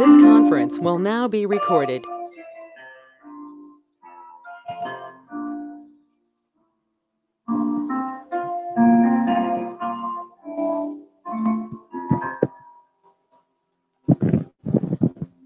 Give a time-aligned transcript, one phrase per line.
[0.00, 2.04] This conference will now be recorded.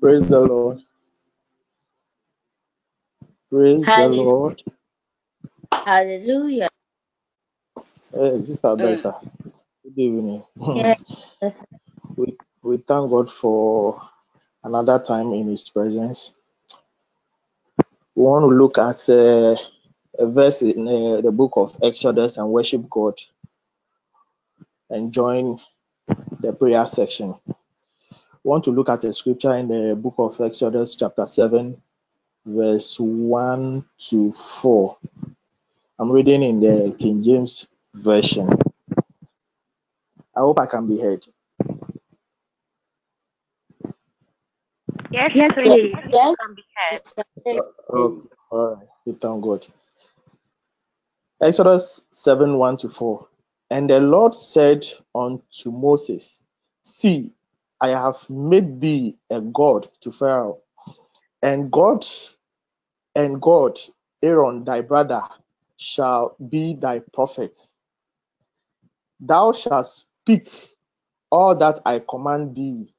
[0.00, 0.80] Praise the Lord.
[3.50, 4.62] Praise the Lord.
[5.84, 6.68] Hallelujah.
[8.12, 9.02] Hey, Sister Mm.
[9.02, 9.21] Bertha,
[9.84, 10.45] good evening.
[10.73, 10.96] Yes.
[12.16, 14.02] we, we thank God for
[14.64, 16.34] another time in His presence.
[18.16, 19.56] We want to look at uh,
[20.18, 23.14] a verse in uh, the book of Exodus and worship God
[24.91, 25.60] and join
[26.41, 27.34] the prayer section.
[28.45, 31.80] We want to look at a scripture in the book of Exodus, chapter 7,
[32.46, 34.98] verse 1 to 4.
[35.98, 38.50] I'm reading in the King James Version.
[40.36, 41.27] I hope I can be heard.
[45.14, 45.98] Yes, Yes, please.
[46.10, 46.36] yes.
[46.41, 47.02] Can be heard.
[47.91, 48.89] Oh, all right.
[49.06, 49.66] We thank God.
[51.42, 53.28] Exodus 7 1 to 4.
[53.70, 56.42] And the Lord said unto Moses,
[56.84, 57.33] See,
[57.80, 60.61] I have made thee a God to Pharaoh,
[61.42, 62.06] and God
[63.14, 63.78] and God,
[64.22, 65.22] Aaron thy brother,
[65.78, 67.58] shall be thy prophet.
[69.20, 70.48] Thou shalt speak
[71.30, 72.94] all that I command thee,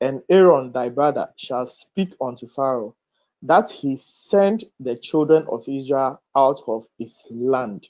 [0.00, 2.94] and Aaron thy brother shall speak unto Pharaoh,
[3.42, 7.88] that he send the children of Israel out of his land.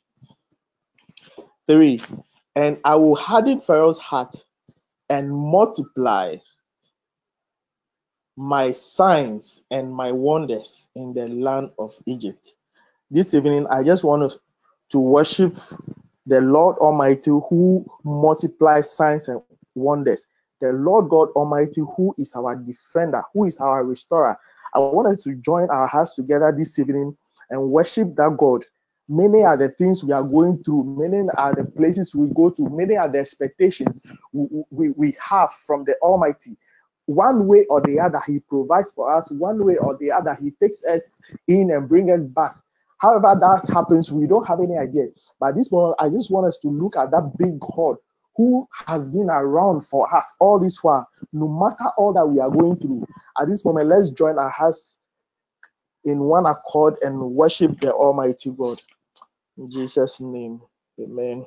[1.67, 2.01] 3.
[2.55, 4.35] And I will harden Pharaoh's heart
[5.09, 6.37] and multiply
[8.37, 12.53] my signs and my wonders in the land of Egypt.
[13.11, 14.33] This evening, I just want
[14.91, 15.57] to worship
[16.27, 19.43] the Lord Almighty who multiplies signs and
[19.75, 20.27] wonders.
[20.61, 24.39] The Lord God Almighty who is our defender, who is our restorer.
[24.75, 27.17] I wanted to join our hearts together this evening
[27.51, 28.65] and worship that God.
[29.09, 32.69] Many are the things we are going through, many are the places we go to,
[32.69, 34.01] many are the expectations
[34.33, 36.57] we, we, we have from the Almighty.
[37.05, 40.51] One way or the other, He provides for us, one way or the other, He
[40.51, 42.57] takes us in and brings us back.
[42.99, 45.09] However, that happens, we don't have any idea.
[45.39, 47.99] But this moment, I just want us to look at that big God
[48.37, 52.51] who has been around for us all this while, no matter all that we are
[52.51, 53.07] going through.
[53.41, 54.99] At this moment, let's join our hearts
[56.05, 58.81] in one accord and worship the Almighty God.
[59.59, 60.61] In Jesus' name,
[61.01, 61.47] amen.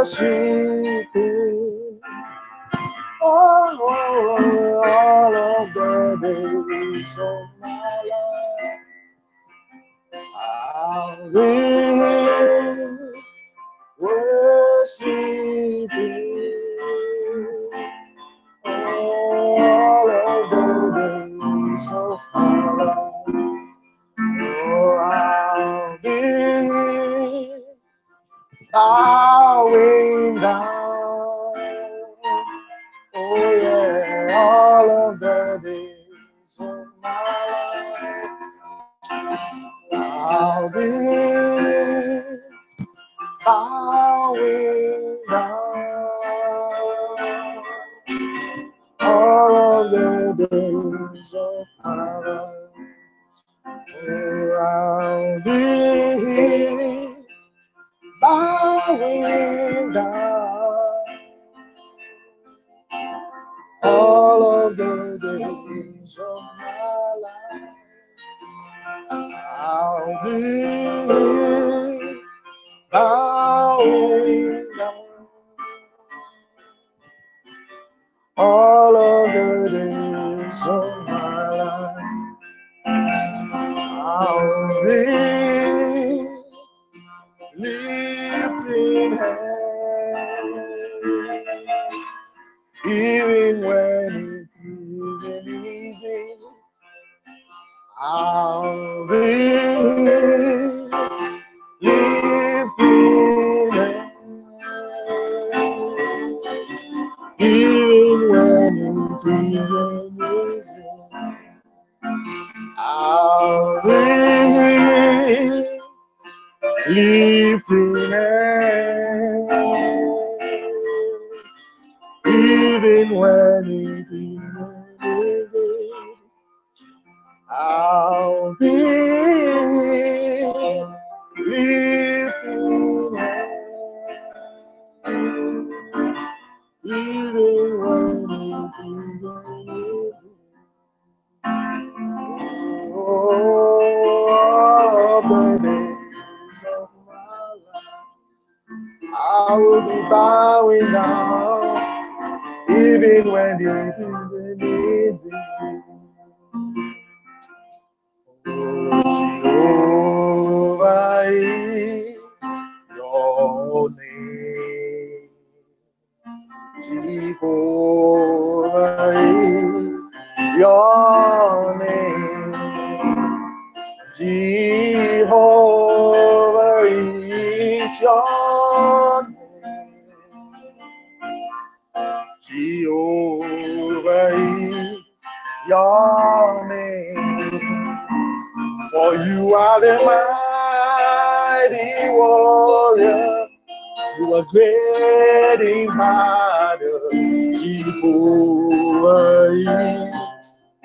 [0.00, 0.59] Worshiping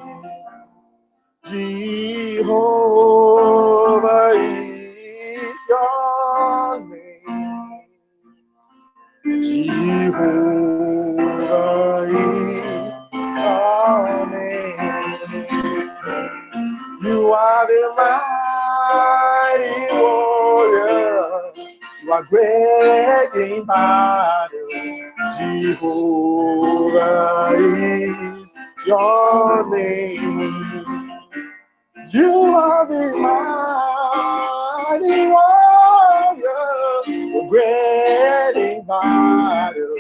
[1.45, 2.53] Jehovah
[4.36, 7.81] is your name.
[9.41, 10.69] Jehovah
[17.30, 17.94] You are the
[19.62, 21.52] mighty warrior.
[22.04, 24.70] You are great in battle.
[25.38, 28.56] Jehovah is
[28.88, 31.12] your name.
[32.14, 37.03] You are the mighty warrior.
[37.50, 39.96] Great in battle.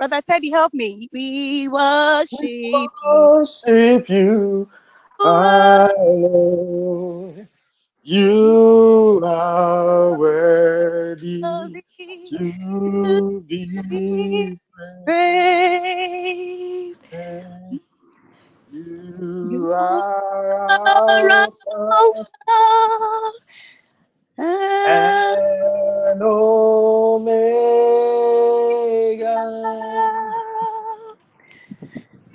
[0.00, 1.10] Brother Teddy, help me.
[1.12, 2.88] We worship you.
[3.04, 4.68] worship you,
[5.22, 5.94] Lord.
[8.02, 11.78] You are worthy
[12.30, 14.58] to be
[15.06, 17.02] praised.
[18.72, 21.52] You are Alpha
[21.92, 23.32] Alpha
[24.40, 27.44] and Omega.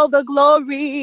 [0.00, 0.99] all the glory.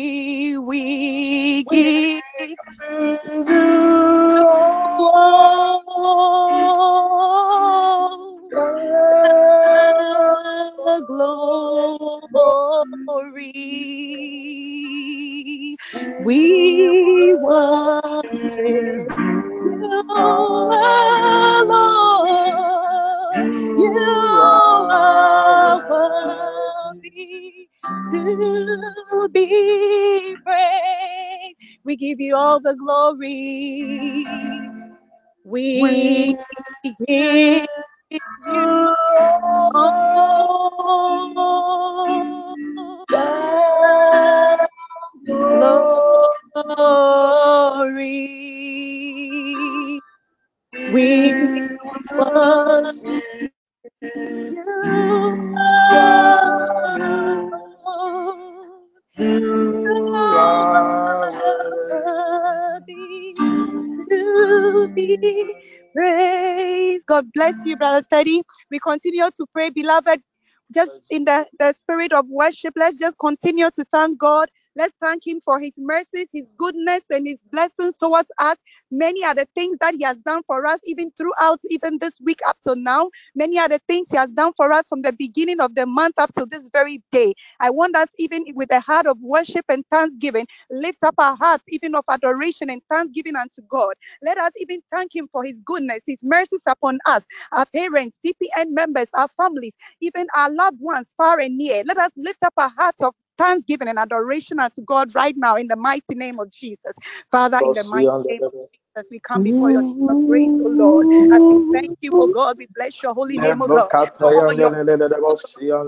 [68.77, 70.21] We continue to pray, beloved.
[70.73, 74.49] Just in the, the spirit of worship, let's just continue to thank God.
[74.77, 78.57] Let's thank Him for His mercies, His goodness, and His blessings towards us.
[78.91, 82.39] Many are the things that He has done for us, even throughout, even this week
[82.47, 83.09] up to now.
[83.35, 86.15] Many are the things He has done for us from the beginning of the month
[86.19, 87.33] up to this very day.
[87.61, 91.65] I want us, even with a heart of worship and thanksgiving, lift up our hearts,
[91.69, 93.93] even of adoration and thanksgiving unto God.
[94.21, 98.71] Let us even thank Him for His goodness, His mercies upon us, our parents, TPN
[98.71, 101.83] members, our families, even our loved ones far and near.
[101.85, 105.67] Let us lift up our hearts of thanksgiving and adoration unto God right now in
[105.67, 106.95] the mighty name of Jesus.
[107.31, 110.69] Father, in the mighty name of Jesus, we come before your throne of grace, O
[110.77, 112.57] Lord, as we thank you, O God.
[112.57, 113.91] We bless your holy name, O God.
[114.21, 114.71] For your,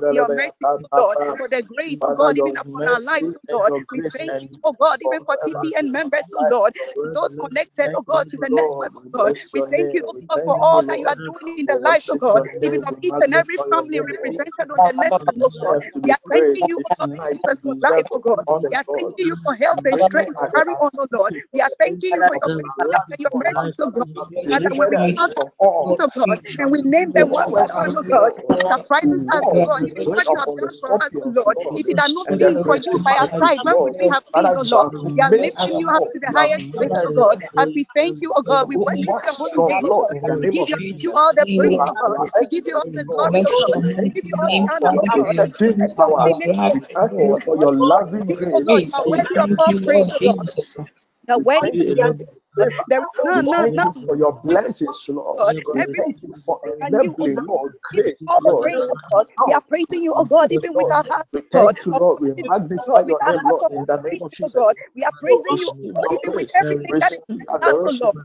[0.10, 0.52] your mercy,
[0.82, 3.74] O Lord, for the grace, O God, even upon our lives, O Lord.
[3.92, 6.74] We thank you, O God, even for TPN members, O Lord,
[7.14, 9.34] those connected, oh God, to the network, oh God.
[9.54, 12.18] We thank you, oh God, for all that you are doing in the lives, oh
[12.18, 15.78] God, even of each and every family represented on the network, oh God.
[16.04, 17.10] We are thanking you, oh God,
[17.64, 18.46] for life, oh God.
[18.70, 21.34] We are thanking you for health and strength to carry on, oh Lord.
[21.54, 24.08] We are thanking you for your and your mercy, oh God.
[24.50, 25.46] Father, when we count the
[25.86, 28.32] things, oh God, and we name them one by one, oh God,
[28.72, 31.58] surprises us, oh God, even what you have done for us, oh Lord.
[31.76, 34.54] If it had not been for you by our side, where would we have been,
[34.58, 34.88] oh Lord?
[35.16, 38.34] We are lifting you up to the highest place, oh God, as we thank you,
[38.36, 38.68] oh God.
[38.70, 40.16] We worship your holy name, oh God.
[40.52, 42.18] We give you, all the praise, oh God.
[42.40, 43.70] We give you all the glory, oh God.
[44.04, 45.28] We give you all the honor, oh God.
[45.40, 46.86] We bless your holy name, oh God.
[47.46, 48.50] for your loving grace.
[48.54, 50.36] oh Lord, you are worthy of all praise, oh God.
[51.36, 52.68] You are to be there
[53.04, 53.94] is none, We none, none.
[54.08, 55.40] for your blessings, Lord.
[55.40, 55.56] God.
[55.74, 57.46] We Every thank you for and enabling.
[57.48, 58.72] Lord, grace, Lord.
[59.46, 61.76] We are praising you, oh God, even with our hearts, We oh God.
[61.76, 62.22] thank you, Lord.
[62.22, 64.56] We oh magnify your our name, Lord, in the name of oh Jesus.
[64.56, 64.76] God.
[64.96, 68.16] We are praising you, oh even with everything that is in us, oh Lord.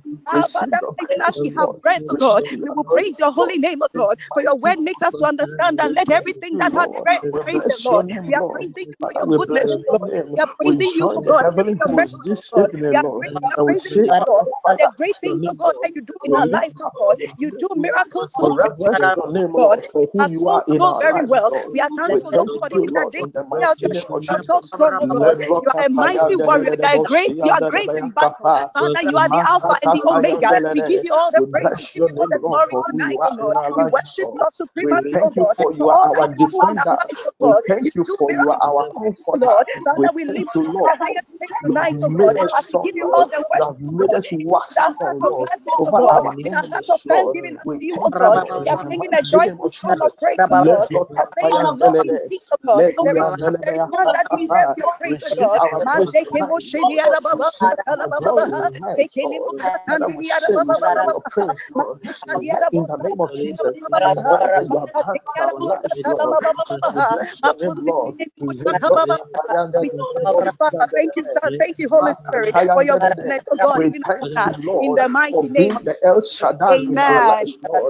[0.53, 4.19] Father, even as we have breath, God, we will praise, your holy name, oh God.
[4.35, 7.65] For your word makes us to understand that We let everything that has breath praise
[7.67, 8.07] the Lord.
[8.27, 10.13] We are praising you for your goodness, oh Lord.
[10.35, 12.71] We are praising you, oh God, for your mercy, hosts this God.
[12.91, 15.93] We are, Lord, we are praising you, God, for the great things, oh God, that
[15.95, 17.17] you do in our lives, oh God.
[17.39, 19.71] You do miracles oh We so great in reverence our your name, God.
[19.71, 21.53] Lord, for who Are you in very well.
[21.73, 23.89] We are thankful, oh God, even that day in the out, mighty
[24.21, 25.37] you are so strong, oh God.
[25.61, 26.71] You are a mighty warrior.
[26.79, 28.51] You are great, you are great in battle.
[28.75, 30.55] Father, you are the Alpha and the Omega.
[30.73, 31.69] We give you all the praise.
[31.79, 33.59] We give you all the glory tonight, oh Lord.
[33.77, 36.79] We worship your supremacy, oh you God, for you are our oh you do in
[36.79, 36.97] our defender.
[36.99, 37.09] oh
[37.43, 38.87] We thank you for you are our
[39.33, 39.41] oh comforter.
[39.41, 39.67] Lord.
[39.85, 43.09] Father, we lift you, to the highest place tonight, oh God, as we give you
[43.15, 43.45] all the
[43.99, 45.99] You worship, have oh made us wax That strong, heart of Lord, gladness, oh over
[46.11, 47.39] our In a heart enemies, of Lord.
[47.43, 48.41] thanksgiving We unto you, oh thank you, God.
[48.41, 50.15] Lord, We in are the bringing a joyful of sound of Jesus.
[50.19, 50.89] praise, oh Let God.
[50.93, 53.87] us We are saying that, Lord, indeed, oh God, let there is none, there is
[53.89, 55.61] none that deserves your praise, oh receive God.
[55.61, 57.05] our praise Mande kemo tonight, shedi Lord.
[57.05, 58.71] ara baba, Receive ala our baba glory baba.
[58.73, 59.73] tonight, Pekele mo Lord.
[59.89, 61.31] Father, katandi we ara say baba we baba sing your baba.
[61.31, 61.99] praise, Lord.
[62.07, 64.25] Makatandi Let ara in the name of Jesus, baba for baba.
[64.25, 66.33] all that you have done Makatandi in ara our bosa lives, tala Lord.
[66.33, 67.07] baba baba Father, we baba.
[67.11, 68.17] bless your name, Makosi Lord.
[68.19, 69.55] kene mo shata baba baba.
[69.81, 70.89] We We thank you, Father.
[70.95, 71.53] Thank you, sir.
[71.59, 74.55] Thank you, Holy Spirit, for your goodness, oh God, even thank upon.
[74.81, 77.33] In the mighty name of El Shaddai Amen.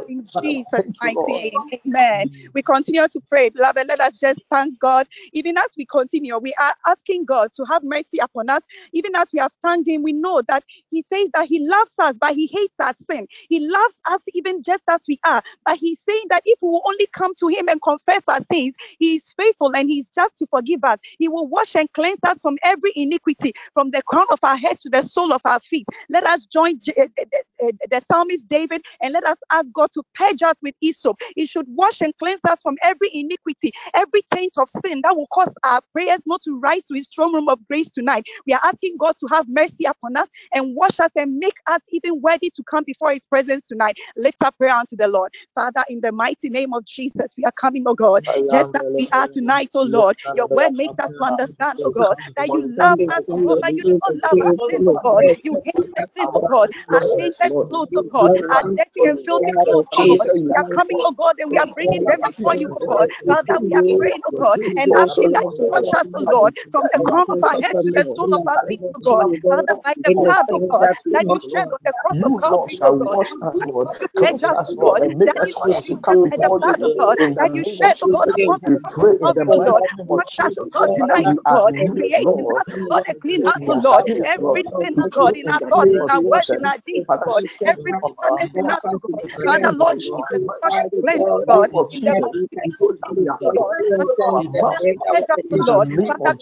[0.08, 1.52] In Jesus' mighty name.
[1.86, 2.26] Amen.
[2.54, 3.48] We continue to pray.
[3.50, 5.06] Beloved, let us just thank God.
[5.32, 8.64] Even as we continue, we are asking God to have mercy upon us.
[8.92, 12.16] Even as we have thanked Him, we know that He says that He loves us,
[12.20, 13.26] but He hates our sin.
[13.48, 15.42] He loves us even just as we are.
[15.64, 18.74] But He's saying that if we will only come to Him and confess our sins,
[18.98, 20.98] He is faithful and He's just to forgive us.
[21.18, 24.82] He will wash and cleanse us from every iniquity, from the crown of our heads
[24.82, 25.86] to the sole of our feet.
[26.10, 27.24] Let us join uh, uh,
[27.66, 31.18] uh, the psalmist David and let us ask God to purge us with hyssop.
[31.36, 35.28] He should wash and cleanse us from every iniquity, every taint of sin that will
[35.32, 38.24] cause our prayers not to rise to his throne room of grace tonight.
[38.46, 41.82] We are asking God to have mercy upon us and wash us and make us
[41.90, 43.96] even worthy to come before his presence tonight.
[44.16, 45.32] Lift up prayer unto the Lord.
[45.54, 49.08] Father, in the mighty name of Jesus, we are coming, oh God, just as we
[49.12, 50.16] are tonight, oh Lord.
[50.32, 53.76] Your word makes us to understand, oh God, that you love us, oh God, but
[53.76, 55.24] you do not love sin, oh God.
[55.42, 59.52] You hate the sin, oh God, our tainted clothes, oh God, our dirty and filthy
[59.64, 60.28] clothes, oh God.
[60.48, 63.08] We are coming, oh God, and we are bringing them before you, oh God.
[63.26, 66.88] Father, we are praying, oh God, and asking that you wash us, oh Lord, from
[66.92, 69.26] the crown of our heads to the sole of our feet, oh God.
[69.48, 72.80] Father, by the blood, oh God, that you shed on the cross of You, Calvary,
[72.86, 73.10] oh God.
[73.10, 73.88] wash us, Lord.
[74.14, 75.00] you Cleanse us, oh God?
[75.24, 76.96] That you us come by the blood, oh you.
[76.98, 79.60] God, that you shed, oh God, upon the cross of pray in the Calvary, oh
[79.62, 79.74] name
[80.08, 81.74] Wash us, oh God, tonight, oh God.
[81.90, 84.04] Create in us, oh God, a clean heart, oh Lord.
[84.04, 84.80] spirit, Every Lord.
[84.80, 86.78] sin, We oh God, in our the thoughts, name in of our words, in our
[86.86, 87.44] deeds, oh God.
[87.66, 89.20] Every strengthen of our bitterness in us, oh God.
[89.44, 91.68] Father, Lord Jesus, wash and cleanse, oh the God.
[91.92, 92.78] In the Jesus.
[92.80, 93.76] of Those that we Jesus, have oh Lord.
[93.88, 94.88] Father, Lord Jesus, Lord.
[95.06, 95.88] purge us, oh the Lord.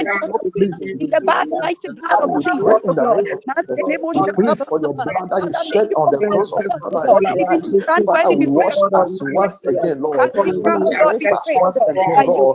[0.02, 0.56] is us, not oh God.
[0.56, 1.62] pleasing In to the you, bad, Lord.
[1.62, 3.18] mighty blood of we Jesus, oh the God.
[3.18, 3.80] name of Jesus.
[3.84, 4.68] Masterebo We plead Shakababa.
[4.68, 7.62] for your oh blood that you shed on the cross of oh Calvary Lord, even
[7.62, 9.90] to stand before your wash us once oh Lord.
[9.90, 10.30] again, Lord.
[10.36, 12.48] As we Father, come, oh God, cleanse to us oh once again, Lord.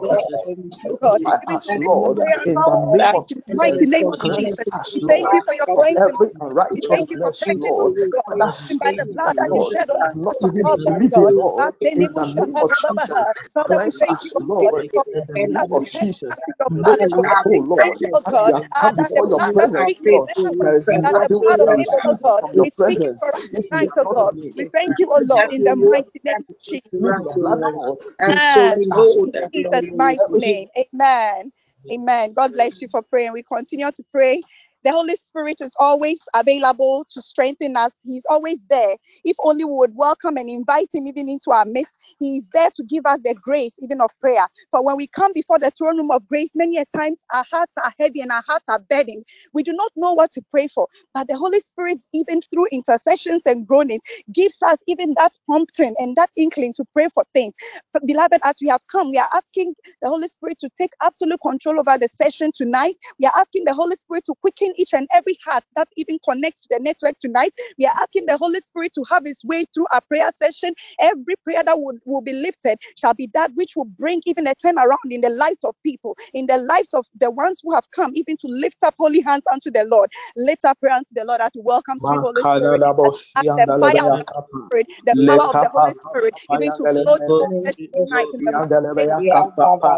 [0.90, 3.92] oh God, Purify even us, to Lord, in the name of the mighty Jesus.
[3.92, 4.68] name of Jesus.
[4.92, 6.34] We thank you for your of cleansing, Lord.
[6.74, 7.96] We thank you for unrighteousness, purging us, Lord.
[7.98, 8.40] oh God,
[8.80, 10.84] by the blood that, you Lord, shed on the does not cross of even Calvary,
[10.86, 11.36] believe in, God.
[11.36, 11.70] Lord.
[11.96, 14.76] In the name of Jesus, Father, we cleanse thank you, us, God, Lord.
[14.94, 17.46] In the cleansing name of cleansing Jesus, us in your blood, make us God.
[17.46, 18.00] whole, We thank Lord.
[18.02, 20.30] you, As we God, have ah, come that the before your presence, Lord,
[20.62, 23.98] there is the nothing we of can receive from your presence if we tonight, are
[24.04, 24.34] not God.
[24.34, 26.94] in We thank you, Lord, in the mighty name of Jesus.
[27.24, 28.44] your blood, Lord, to Amen.
[28.54, 30.70] purge us, In Jesus' mighty name.
[30.78, 31.52] Amen.
[31.92, 32.34] Amen.
[32.34, 33.34] God bless you for praying.
[33.34, 34.44] We continue to pray.
[34.84, 37.94] The Holy Spirit is always available to strengthen us.
[38.04, 38.96] He's always there.
[39.26, 42.70] If only we would welcome and invite him even into our midst, he is there
[42.76, 44.48] to give us the grace, even of prayer.
[44.72, 47.74] But when we come before the throne room of grace, many a times our hearts
[47.78, 49.26] are heavy and our hearts are burdened.
[49.54, 50.88] We do not know what to pray for.
[51.14, 54.02] But the Holy Spirit, even through intercessions and groanings,
[54.34, 57.54] gives us even that prompting and that inkling to pray for things.
[57.94, 61.40] But beloved, as we have come, we are asking the Holy Spirit to take absolute
[61.44, 62.96] control over the session tonight.
[63.20, 66.62] We are asking the Holy Spirit to quicken each and every heart that even connects
[66.62, 67.54] to the network tonight.
[67.80, 70.74] We are asking the Holy Spirit to have his way through our prayer session.
[71.00, 74.54] Every prayer that will, will be lifted shall be that which will bring even a
[74.66, 78.12] turnaround in the lives of people, in the lives of the ones who have come,
[78.16, 80.10] even to lift up holy hands unto the Lord.
[80.38, 82.84] Lift up prayer unto the Lord as we welcome sweet Holy Spirit.
[83.06, 87.18] The fire of the Holy Spirit, the power of the Holy Spirit, even to flow
[87.28, 89.94] through tonight in the mighty name of Spirit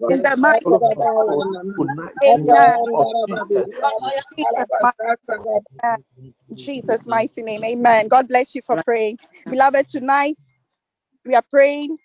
[0.10, 0.66] In the mighty
[2.52, 3.09] name of
[6.56, 7.08] Jesus.
[7.08, 7.64] Mighty name.
[7.64, 8.08] Amen.
[8.08, 9.20] God bless you for praying.
[9.50, 10.40] Beloved, tonight
[11.26, 11.98] we are praying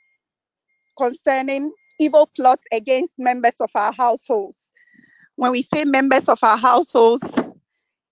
[0.97, 4.73] concerning evil plots against members of our households.
[5.37, 7.29] When we say members of our households,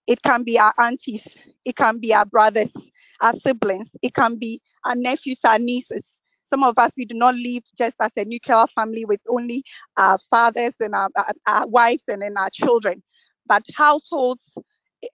[0.06, 2.74] it can be our aunties, it can be our brothers,
[3.20, 6.04] our siblings, it can be our nephews, our nieces.
[6.52, 9.64] Some of us, we do not live just as a nuclear family with only
[9.96, 13.02] our fathers and our, our, our wives and then our children,
[13.46, 14.58] but households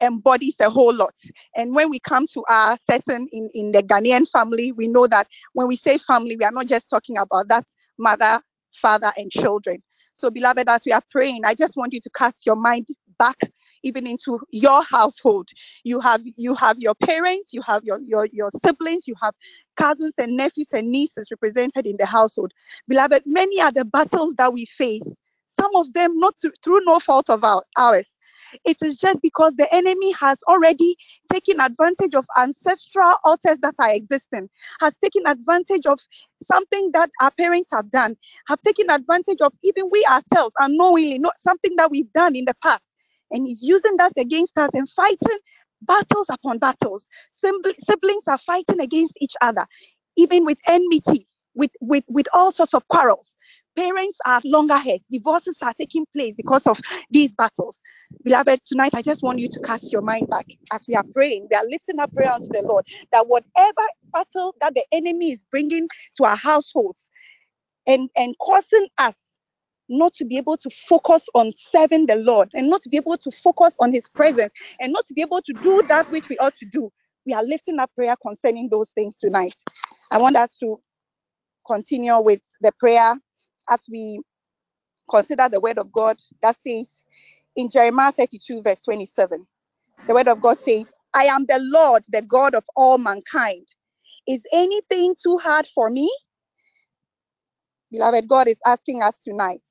[0.00, 1.14] embodies a whole lot.
[1.54, 5.28] And when we come to our setting in, in the Ghanaian family, we know that
[5.52, 7.66] when we say family, we are not just talking about that
[7.98, 8.40] mother,
[8.72, 9.80] father, and children.
[10.14, 13.36] So, beloved, as we are praying, I just want you to cast your mind back
[13.82, 15.48] even into your household.
[15.84, 19.34] You have you have your parents, you have your your, your siblings, you have
[19.76, 22.52] cousins and nephews and nieces represented in the household.
[22.88, 25.18] Beloved, many are the battles that we face.
[25.46, 28.16] Some of them not through, through no fault of our, ours.
[28.64, 30.96] It is just because the enemy has already
[31.32, 34.48] taken advantage of ancestral altars that are existing,
[34.80, 35.98] has taken advantage of
[36.42, 41.38] something that our parents have done, have taken advantage of even we ourselves unknowingly, not
[41.40, 42.88] something that we've done in the past
[43.30, 45.38] and he's using that against us and fighting
[45.82, 47.08] battles upon battles.
[47.30, 49.66] Siblings are fighting against each other,
[50.16, 53.36] even with enmity, with, with, with all sorts of quarrels.
[53.76, 55.06] Parents are longer heads.
[55.08, 57.80] Divorces are taking place because of these battles.
[58.24, 61.46] Beloved, tonight I just want you to cast your mind back as we are praying.
[61.50, 65.44] We are lifting up prayer unto the Lord that whatever battle that the enemy is
[65.50, 67.08] bringing to our households
[67.86, 69.36] and, and causing us
[69.88, 73.16] not to be able to focus on serving the Lord and not to be able
[73.18, 76.38] to focus on His presence and not to be able to do that which we
[76.38, 76.90] ought to do.
[77.26, 79.54] We are lifting up prayer concerning those things tonight.
[80.12, 80.80] I want us to
[81.66, 83.14] continue with the prayer
[83.70, 84.22] as we
[85.10, 87.02] consider the word of God that says
[87.56, 89.46] in Jeremiah 32, verse 27,
[90.06, 93.66] the word of God says, I am the Lord, the God of all mankind.
[94.28, 96.10] Is anything too hard for me?
[97.92, 99.62] Beloved, God is asking us tonight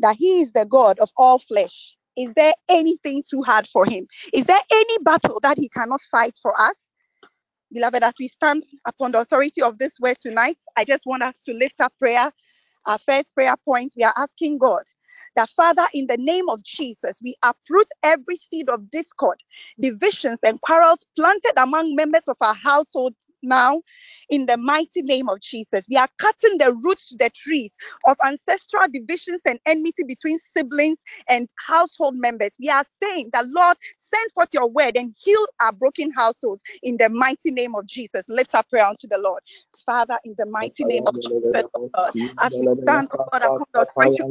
[0.00, 1.96] that he is the God of all flesh.
[2.16, 4.06] Is there anything too hard for him?
[4.34, 6.74] Is there any battle that he cannot fight for us?
[7.72, 11.40] Beloved, as we stand upon the authority of this word tonight, I just want us
[11.46, 12.32] to lift up prayer.
[12.86, 14.84] Our first prayer point, we are asking God
[15.36, 19.38] that, Father, in the name of Jesus, we uproot every seed of discord,
[19.80, 23.82] divisions, and quarrels planted among members of our household now
[24.30, 25.86] in the mighty name of Jesus.
[25.90, 27.74] We are cutting the roots to the trees
[28.06, 30.98] of ancestral divisions and enmity between siblings
[31.28, 32.56] and household members.
[32.60, 36.96] We are saying that, Lord, send forth your word and heal our broken households in
[36.98, 38.26] the mighty name of Jesus.
[38.28, 39.42] Lift up prayer unto the Lord.
[39.86, 43.66] Father, in the mighty name of Jesus, oh God, as we stand, oh God, upon
[43.74, 43.86] the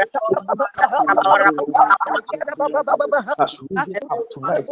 [3.38, 4.68] As risen up tonight,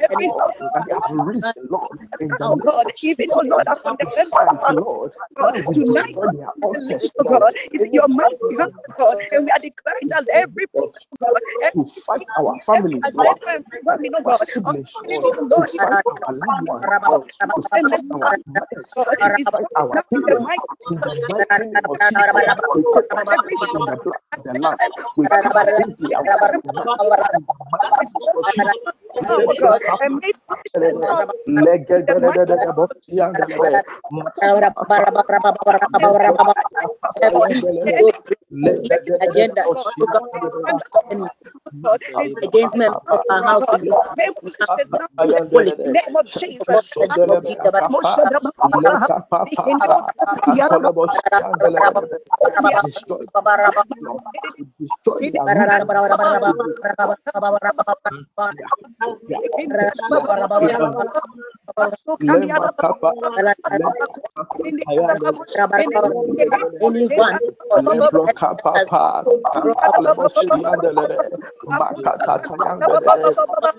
[0.00, 3.64] every Lord, house, that they have risen, Lord, in the name God, even oh Lord,
[3.68, 5.12] upon the to end fight, of Lord.
[5.38, 6.30] God, Father, we tonight, God,
[6.62, 7.40] altars, Lord.
[7.40, 8.52] God, even Any your power, hand, oh
[8.98, 10.66] God, and we are declaring that every
[11.20, 11.38] God,
[11.74, 16.34] to fight our families, Lord, agenda and fight programming, our siblings, Lord, to fight our
[16.34, 16.88] loved ones,
[17.54, 17.82] to fight
[18.14, 21.30] our mothers, to is fight our now in the the Lamb.
[42.42, 43.66] Against name of our house
[45.92, 46.98] name of Jesus.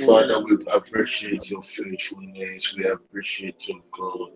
[0.00, 2.74] Father, we appreciate your faithfulness.
[2.76, 4.30] We appreciate your God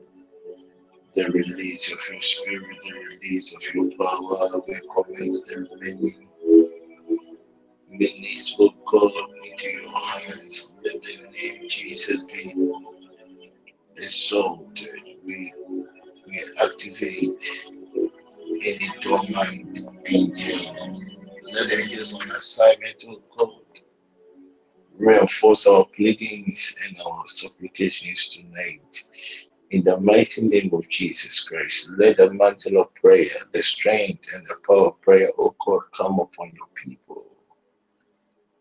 [1.14, 4.62] the release of your spirit, the release of your power.
[4.66, 6.28] We commit the remaining
[7.90, 9.12] minutes, O God,
[9.44, 10.74] into your hands.
[10.84, 12.54] Let the name Jesus be
[13.96, 15.18] exalted.
[15.24, 15.52] We,
[16.26, 17.68] we activate
[18.64, 21.00] any dormant angel.
[21.52, 23.50] Let the angels on assignment, O God,
[24.98, 29.02] reinforce our pleadings and our supplications tonight.
[29.72, 34.46] In the mighty name of Jesus Christ, let the mantle of prayer, the strength and
[34.48, 37.26] the power of prayer, O God, come upon your people.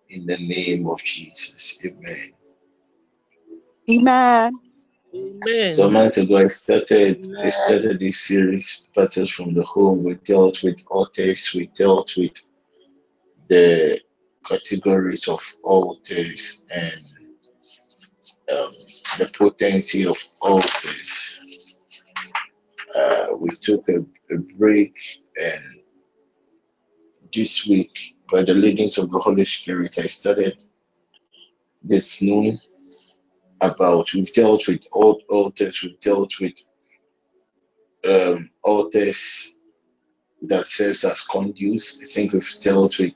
[0.09, 1.85] In the name of Jesus.
[1.85, 2.33] Amen.
[3.89, 4.53] Amen.
[5.15, 5.73] Amen.
[5.73, 7.45] Some months ago, I started Amen.
[7.45, 10.03] I started this series, Battles from the Home.
[10.03, 12.37] We dealt with altars, we dealt with
[13.49, 14.01] the
[14.45, 17.01] categories of altars and
[18.51, 18.71] um,
[19.17, 21.39] the potency of altars.
[22.95, 23.99] Uh, we took a,
[24.33, 24.95] a break,
[25.41, 25.63] and
[27.33, 30.63] this week, by the leadings of the Holy Spirit, I started
[31.83, 32.59] this noon
[33.61, 36.53] about we've dealt with alt altars, we've dealt with
[38.03, 39.57] um, altars
[40.43, 41.99] that serves as conduits.
[42.01, 43.15] I think we've dealt with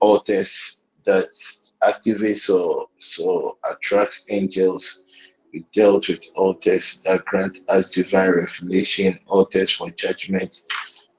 [0.00, 1.28] altars that
[1.84, 5.04] activates or so attracts angels.
[5.52, 10.62] We dealt with altars that grant us divine revelation, altars for judgment,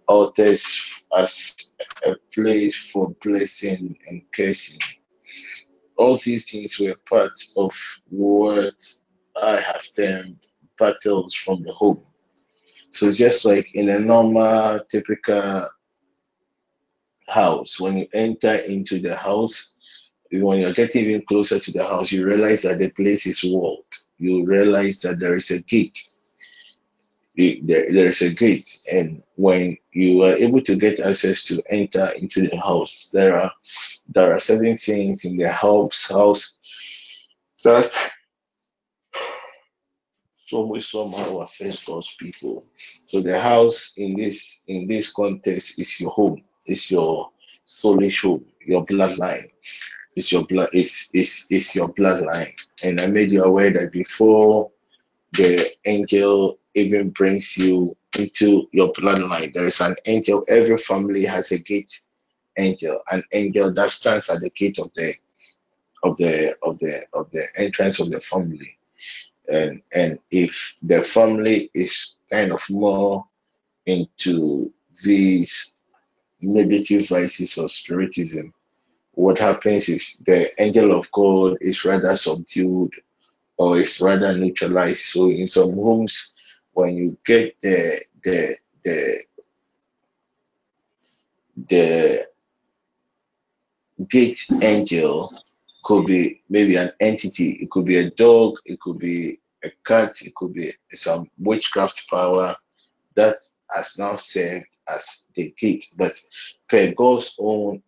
[0.07, 1.74] altars as
[2.05, 4.82] a place for blessing and cursing.
[5.97, 7.74] All these things were part of
[8.09, 8.76] what
[9.41, 10.45] I have termed
[10.78, 12.03] battles from the home.
[12.91, 15.70] So just like in a normal, typical
[17.28, 19.74] house, when you enter into the house,
[20.32, 23.86] when you're getting even closer to the house, you realize that the place is walled.
[24.17, 26.01] You realize that there is a gate.
[27.38, 32.47] There, is a gate, and when you are able to get access to enter into
[32.47, 33.51] the house, there are
[34.07, 36.59] there are certain things in the house house
[37.65, 37.91] that
[40.47, 42.63] some way somehow affects God's people.
[43.07, 47.32] So the house in this in this context is your home, it's your
[47.67, 49.49] soulish home, your bloodline
[50.16, 50.70] It's your blood.
[50.74, 52.53] It's it's it's your bloodline.
[52.84, 54.72] And I made you aware that before
[55.34, 60.45] the angel even brings you into your bloodline, there is an angel.
[60.47, 61.99] Every family has a gate
[62.57, 65.13] angel, an angel that stands at the gate of the
[66.03, 68.78] of the of the of the entrance of the family.
[69.51, 73.26] And and if the family is kind of more
[73.86, 74.72] into
[75.03, 75.74] these
[76.41, 78.53] negative vices of spiritism,
[79.16, 82.91] what happens is the angel of God is rather subdued
[83.57, 85.05] or is rather neutralized.
[85.05, 86.34] So in some homes,
[86.74, 89.20] when you get the the the
[91.70, 92.28] the
[94.09, 95.34] gate angel,
[95.84, 97.51] could be maybe an entity.
[97.61, 98.57] It could be a dog.
[98.66, 100.22] It could be a cat.
[100.22, 102.55] It could be some witchcraft power
[103.16, 103.36] that
[103.74, 105.86] has now served as the gate.
[105.97, 106.13] But
[106.68, 107.82] per God's own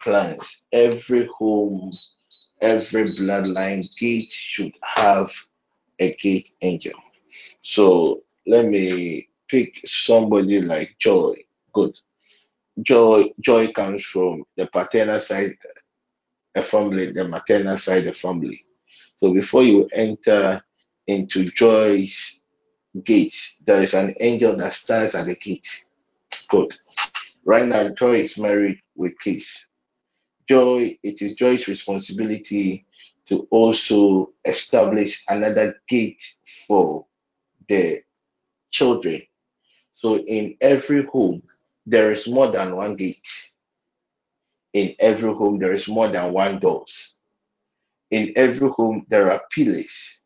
[0.00, 1.92] plans, every home
[2.60, 5.30] every bloodline gate should have
[5.98, 6.98] a gate angel.
[7.60, 11.36] So let me pick somebody like Joy.
[11.72, 11.98] Good.
[12.82, 15.56] Joy Joy comes from the paternal side
[16.54, 18.64] a family, the maternal side a family.
[19.20, 20.62] So before you enter
[21.06, 22.42] into Joy's
[23.04, 23.34] gate,
[23.66, 25.84] there is an angel that stands at the gate.
[26.48, 26.76] Good.
[27.44, 29.67] Right now, Joy is married with kids.
[30.48, 32.86] Joy, it is Joy's responsibility
[33.28, 36.22] to also establish another gate
[36.68, 37.06] for
[37.68, 38.00] the
[38.70, 39.22] children.
[39.94, 41.42] So in every home,
[41.86, 43.28] there is more than one gate.
[44.74, 47.18] In every home, there is more than one doors.
[48.10, 50.22] In every home, there are pillars.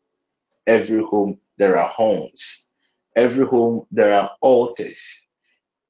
[0.67, 2.67] Every home, there are horns.
[3.15, 5.25] Every home, there are altars.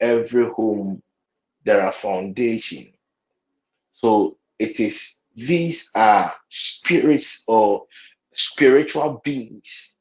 [0.01, 1.03] Every home,
[1.65, 2.92] there are foundation.
[3.93, 7.85] So it is these are spirits or
[8.33, 9.93] spiritual beings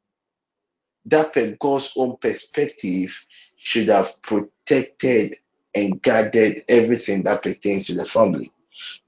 [1.07, 3.27] that per God's own perspective
[3.57, 5.37] should have protected
[5.75, 8.51] and guarded everything that pertains to the family.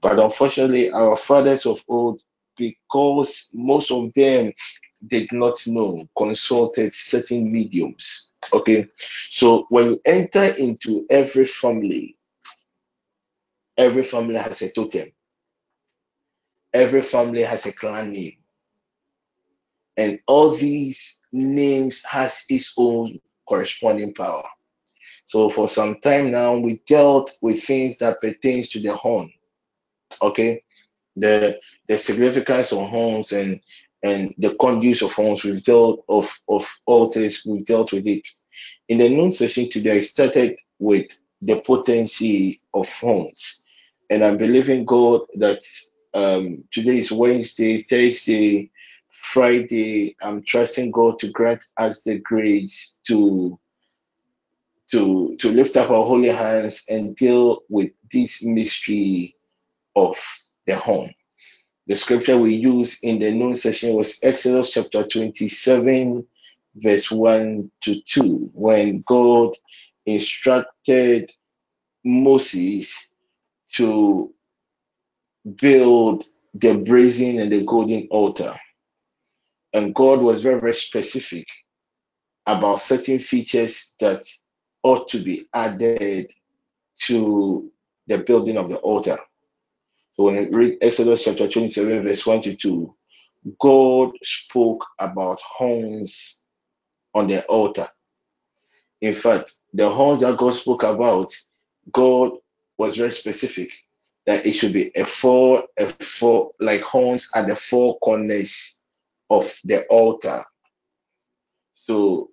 [0.01, 2.21] But unfortunately, our fathers of old,
[2.57, 4.53] because most of them
[5.07, 8.31] did not know, consulted certain mediums.
[8.53, 8.87] Okay,
[9.29, 12.17] so when you enter into every family,
[13.77, 15.09] every family has a totem,
[16.73, 18.37] every family has a clan name.
[19.97, 24.47] And all these names has its own corresponding power.
[25.25, 29.31] So for some time now we dealt with things that pertains to the horn
[30.21, 30.63] okay?
[31.15, 33.61] The the significance of horns and
[34.03, 38.27] and the conduits of horns we've dealt of of altars we've dealt with it.
[38.89, 41.07] In the noon session today i started with
[41.41, 43.64] the potency of horns
[44.09, 45.63] and i'm believing god that
[46.13, 48.71] um today is wednesday thursday
[49.09, 53.59] friday i'm trusting god to grant us the grace to
[54.91, 59.35] to to lift up our holy hands and deal with this mystery
[59.95, 60.17] of
[60.67, 61.11] the home.
[61.87, 66.25] The scripture we used in the noon session was Exodus chapter 27,
[66.77, 69.55] verse 1 to 2, when God
[70.05, 71.31] instructed
[72.03, 73.13] Moses
[73.75, 74.33] to
[75.57, 76.23] build
[76.53, 78.55] the brazen and the golden altar.
[79.73, 81.47] And God was very, very specific
[82.45, 84.23] about certain features that
[84.83, 86.31] ought to be added
[87.01, 87.71] to
[88.07, 89.17] the building of the altar.
[90.13, 92.95] So when you read Exodus chapter 27, verse 1 to 2,
[93.59, 96.41] God spoke about horns
[97.13, 97.87] on the altar.
[99.01, 101.35] In fact, the horns that God spoke about,
[101.91, 102.31] God
[102.77, 103.71] was very specific
[104.25, 108.81] that it should be a four, a four, like horns at the four corners
[109.29, 110.43] of the altar.
[111.75, 112.31] So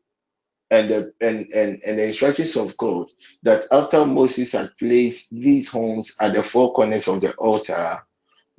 [0.71, 3.07] and the and, and and the instructions of God
[3.43, 7.99] that after Moses had placed these horns at the four corners of the altar,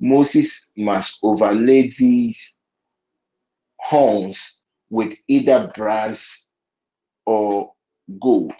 [0.00, 2.60] Moses must overlay these
[3.78, 4.60] horns
[4.90, 6.46] with either brass
[7.26, 7.72] or
[8.20, 8.54] gold.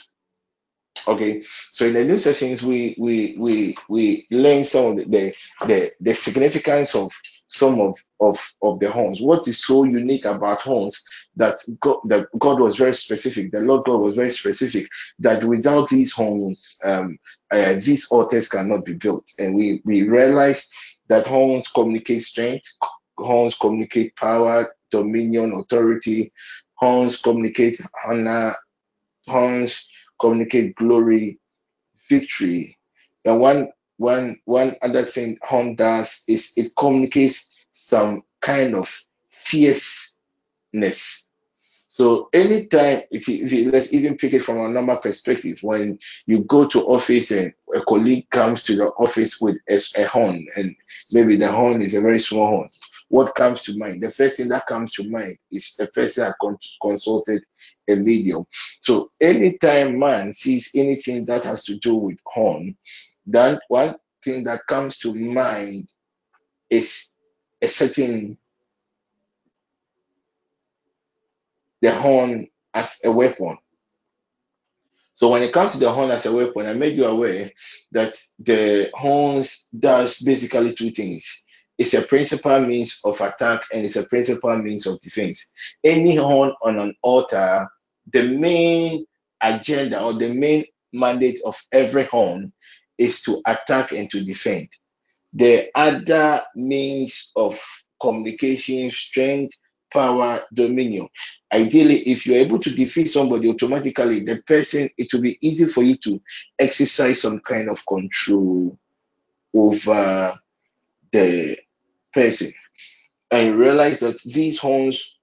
[1.07, 5.35] Okay, so in the new sessions, we we we we learn some of the the,
[5.67, 7.13] the, the significance of
[7.49, 9.21] some of, of of the horns.
[9.21, 11.05] What is so unique about horns
[11.37, 13.53] that God that God was very specific.
[13.53, 14.89] The Lord God was very specific
[15.19, 17.19] that without these horns, um,
[17.51, 19.31] uh, these altars cannot be built.
[19.39, 20.73] And we we realized
[21.09, 22.67] that horns communicate strength,
[23.19, 26.33] horns communicate power, dominion, authority.
[26.77, 28.55] Horns communicate honor,
[29.29, 29.89] horns
[30.21, 31.39] communicate glory,
[32.09, 32.77] victory.
[33.25, 41.25] And one one one other thing horn does is it communicates some kind of fierceness
[41.95, 45.97] so anytime, if you, if you, let's even pick it from a normal perspective, when
[46.27, 50.45] you go to office and a colleague comes to the office with a, a horn,
[50.57, 50.75] and
[51.13, 52.71] maybe the horn is a very small horn,
[53.11, 54.03] what comes to mind?
[54.03, 57.45] The first thing that comes to mind is the person I con- consulted
[57.89, 58.47] a medium.
[58.81, 62.77] So anytime man sees anything that has to do with horn,
[63.27, 65.91] then one thing that comes to mind
[66.71, 67.11] is
[67.63, 68.39] a certain
[71.83, 73.57] the horn as a weapon
[75.15, 77.51] So when it comes to the horn as a weapon, I made you aware
[77.93, 81.45] that the horns does basically two things.
[81.79, 85.53] It's a principal means of attack and it's a principal means of defense.
[85.85, 87.69] Any horn on an altar,
[88.13, 89.07] the main
[89.43, 92.53] agenda or the main mandate of every horn
[92.99, 94.69] is to attack and to defend.
[95.33, 97.61] The other means of
[98.01, 99.59] communication, strength,
[99.93, 101.09] power, dominion.
[101.53, 105.83] Ideally, if you're able to defeat somebody automatically, the person, it will be easy for
[105.83, 106.21] you to
[106.59, 108.79] exercise some kind of control
[109.55, 110.35] over
[111.13, 111.57] the
[112.13, 112.53] person.
[113.31, 115.19] And realize that these horns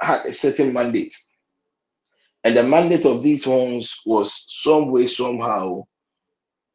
[0.00, 1.14] had a certain mandate.
[2.44, 5.84] And the mandate of these horns was some way, somehow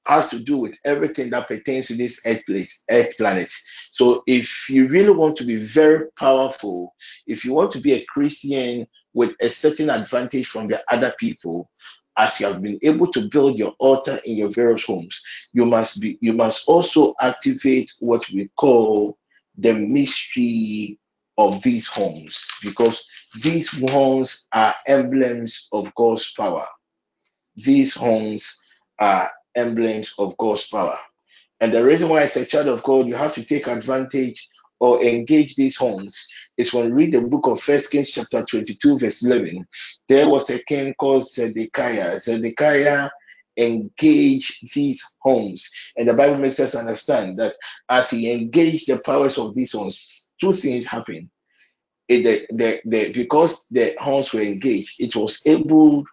[0.07, 3.51] has to do with everything that pertains to this earth place, earth planet.
[3.91, 6.95] So if you really want to be very powerful,
[7.27, 11.69] if you want to be a Christian with a certain advantage from the other people,
[12.17, 15.21] as you have been able to build your altar in your various homes,
[15.53, 19.17] you must be you must also activate what we call
[19.57, 20.97] the mystery
[21.37, 23.05] of these homes because
[23.41, 26.65] these horns are emblems of God's power
[27.57, 28.61] these horns
[28.99, 30.97] are emblems of God's power.
[31.59, 34.47] And the reason why, as a child of God, you have to take advantage
[34.79, 39.25] or engage these horns is when read the book of First Kings, chapter 22, verse
[39.25, 39.67] 11.
[40.07, 42.19] There was a king called Zedekiah.
[42.19, 43.09] Zedekiah
[43.57, 45.67] engaged these horns.
[45.97, 47.55] And the Bible makes us understand that
[47.89, 51.31] as he engaged the powers of these horns, two things happened.
[52.07, 56.05] It, the, the, the, because the horns were engaged, it was able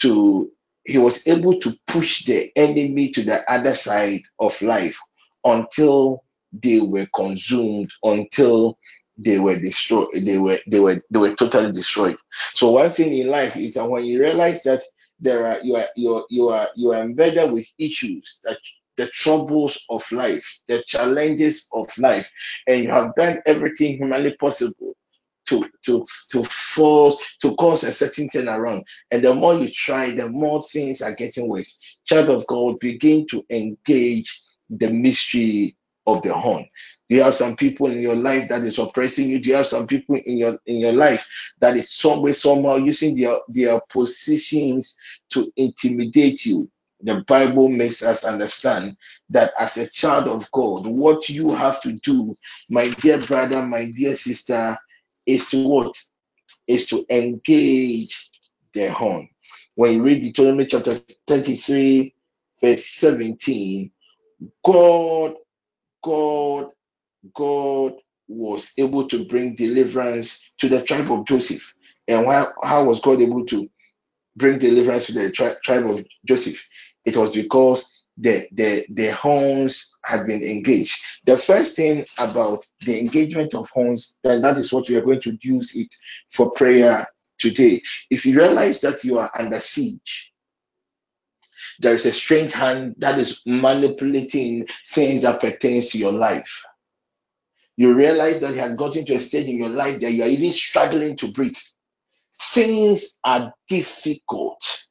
[0.00, 0.50] to
[0.84, 4.98] he was able to push the enemy to the other side of life
[5.44, 8.78] until they were consumed until
[9.18, 12.16] they were destroyed they were they were they were totally destroyed.
[12.54, 14.80] So one thing in life is that when you realize that
[15.20, 18.58] there are you are you are you are you are embedded with issues that
[18.96, 22.30] the troubles of life the challenges of life
[22.66, 24.96] and you have done everything humanly possible
[25.48, 28.82] to to to force to cause a certain turnaround.
[29.10, 31.78] And the more you try, the more things are getting worse.
[32.04, 35.76] Child of God, begin to engage the mystery
[36.06, 36.66] of the horn.
[37.08, 39.40] Do you have some people in your life that is oppressing you?
[39.40, 41.28] Do you have some people in your in your life
[41.60, 44.98] that is some somehow using their their positions
[45.30, 46.70] to intimidate you?
[47.02, 48.96] The Bible makes us understand
[49.30, 52.34] that as a child of God, what you have to do,
[52.68, 54.76] my dear brother, my dear sister,
[55.28, 55.96] is to what?
[56.68, 58.30] Is to engage
[58.74, 59.28] the horn.
[59.76, 62.14] When you read Deuteronomy chapter 33,
[62.62, 63.92] verse 17,
[64.64, 65.34] God,
[66.04, 66.70] God,
[67.34, 67.94] God
[68.28, 71.74] was able to bring deliverance to the tribe of Joseph.
[72.08, 73.68] And why, how was God able to
[74.36, 76.66] bring deliverance to the tri- tribe of Joseph.
[77.06, 81.00] It was because the, the, the horns had been engaged.
[81.24, 85.20] The first thing about the engagement of horns, then that is what we are going
[85.22, 85.94] to use it
[86.30, 87.06] for prayer
[87.38, 87.82] today.
[88.10, 90.32] If you realize that you are under siege,
[91.80, 96.64] there is a strange hand that is manipulating things that pertains to your life.
[97.76, 100.28] You realize that you have gotten to a stage in your life that you are
[100.28, 101.56] even struggling to breathe.
[102.52, 104.87] Things are difficult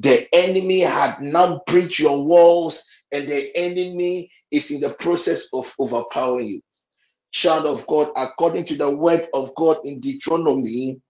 [0.00, 5.74] The enemy had now breached your walls, and the enemy is in the process of
[5.78, 6.62] overpowering you.
[7.32, 11.00] Child of God, according to the word of God in Deuteronomy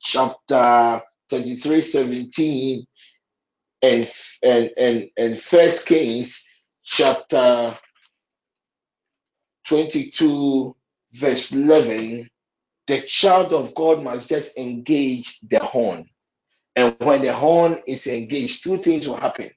[0.00, 2.86] chapter 33, 17,
[3.82, 4.04] and
[4.42, 6.42] and and, and first Kings
[6.84, 7.78] chapter
[9.66, 10.76] 22,
[11.14, 12.28] verse 11,
[12.88, 16.06] the child of God must just engage the horn.
[16.78, 19.50] And when the horn is engaged, two things will happen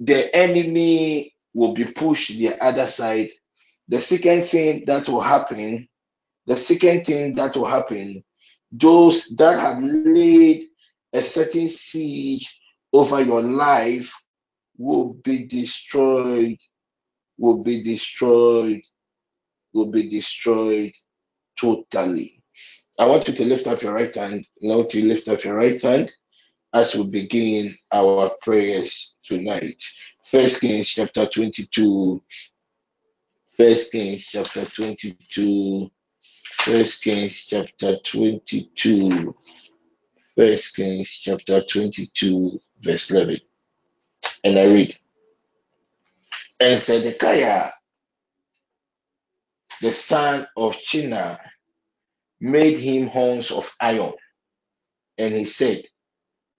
[0.00, 3.30] the enemy will be pushed the other side.
[3.88, 5.88] The second thing that will happen,
[6.46, 8.22] the second thing that will happen,
[8.72, 10.64] those that have laid
[11.12, 12.60] a certain siege
[12.92, 14.12] over your life
[14.76, 16.58] will be destroyed,
[17.38, 18.82] will be destroyed,
[19.72, 20.92] will be destroyed
[21.58, 22.42] totally.
[22.98, 24.46] I want you to lift up your right hand.
[24.60, 26.14] You to lift up your right hand
[26.72, 29.82] as we begin our prayers tonight.
[30.24, 32.22] First Kings chapter 22
[33.56, 35.90] First Kings chapter 22.
[36.22, 39.34] First Kings chapter 22.
[40.36, 43.38] First Kings chapter 22, verse 11.
[44.44, 44.98] And I read,
[46.60, 47.70] And Zedekiah,
[49.80, 51.40] the son of Chenaanah,
[52.40, 54.14] made him horns of iron.
[55.18, 55.84] And he said,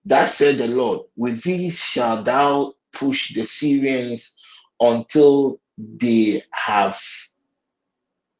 [0.05, 4.35] Thus said the Lord, with these shalt thou push the Syrians
[4.79, 6.99] until they have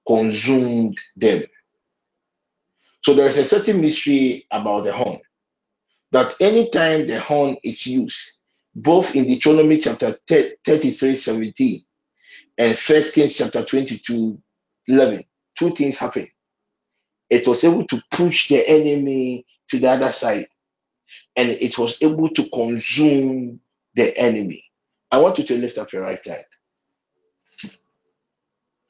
[0.07, 1.43] consumed them.
[3.03, 5.19] So there is a certain mystery about the horn
[6.11, 8.39] that anytime the horn is used,
[8.75, 11.81] both in Deuteronomy chapter 33, 17
[12.57, 14.39] and First Kings chapter 22,
[14.88, 15.23] 11,
[15.57, 16.27] two things happen.
[17.30, 20.47] It was able to push the enemy to the other side
[21.36, 23.61] and it was able to consume
[23.95, 24.63] the enemy.
[25.11, 26.45] I want you to lift up your right hand.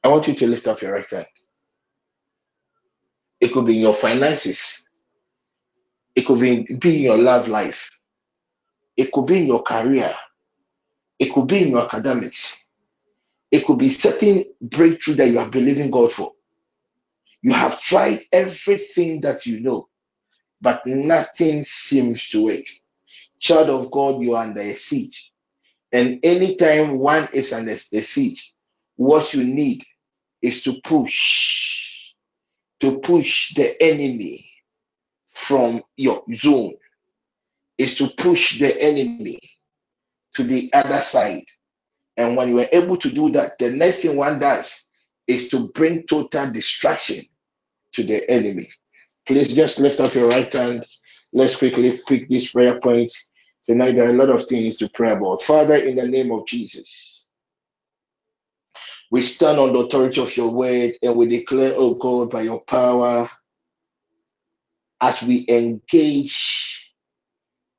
[0.04, 1.28] I want you to lift up your right hand.
[3.42, 4.88] It could be in your finances,
[6.16, 7.92] it could be, be in your love life,
[8.98, 10.14] it could be in your career,
[11.20, 12.58] it could be in your academics,
[13.52, 16.34] It could be certain breakthrough that you have believing God for.
[17.48, 19.88] You have tried everything that you know,
[20.60, 22.66] but nothing seems to work.
[23.40, 25.32] Child of God, you are under a siege.
[25.94, 28.54] And anytime one is under a siege,
[28.98, 29.82] what you need
[30.42, 32.16] is to push,
[32.82, 34.52] to push the enemy
[35.30, 36.76] from your zone,
[37.78, 39.40] is to push the enemy
[40.34, 41.46] to the other side.
[42.18, 44.84] And when you are able to do that, the next thing one does
[45.28, 47.24] is to bring total distraction
[47.94, 48.70] to the enemy.
[49.26, 50.86] Please just lift up your right hand.
[51.34, 53.14] Let's quickly pick this prayer point.
[53.68, 55.42] Tonight, there are a lot of things to pray about.
[55.42, 57.26] Father, in the name of Jesus,
[59.12, 62.62] we stand on the authority of your word and we declare, oh God, by your
[62.62, 63.30] power,
[65.02, 66.94] as we engage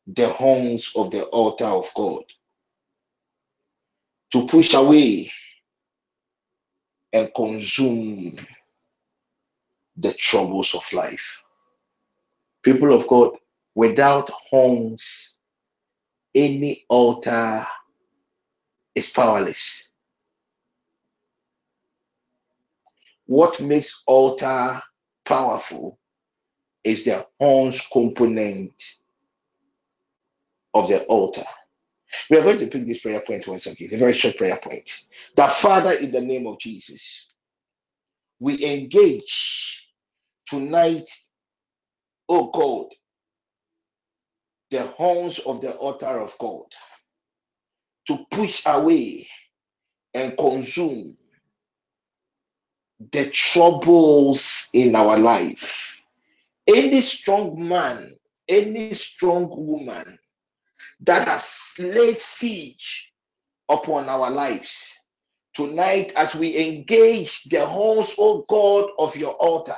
[0.06, 2.24] the horns of the altar of God
[4.32, 5.30] to push away
[7.12, 8.38] and consume
[9.98, 11.44] the troubles of life.
[12.62, 13.32] People of God,
[13.74, 15.38] without horns,
[16.34, 17.66] any altar
[18.94, 19.88] is powerless.
[23.26, 24.80] What makes altar
[25.24, 25.98] powerful
[26.84, 28.74] is the horns component
[30.74, 31.44] of the altar.
[32.30, 34.90] We are going to pick this prayer point once again, a very short prayer point.
[35.36, 37.28] That Father, in the name of Jesus,
[38.40, 39.87] we engage
[40.50, 41.08] tonight,
[42.28, 42.88] oh God,
[44.70, 46.66] the horns of the altar of God.
[48.08, 49.28] to push away
[50.14, 51.16] and consume
[53.12, 56.04] the troubles in our life.
[56.68, 58.14] Any strong man,
[58.48, 60.18] any strong woman
[61.00, 63.12] that has laid siege
[63.68, 64.94] upon our lives.
[65.54, 69.74] Tonight, as we engage the horns, O God, of your altar,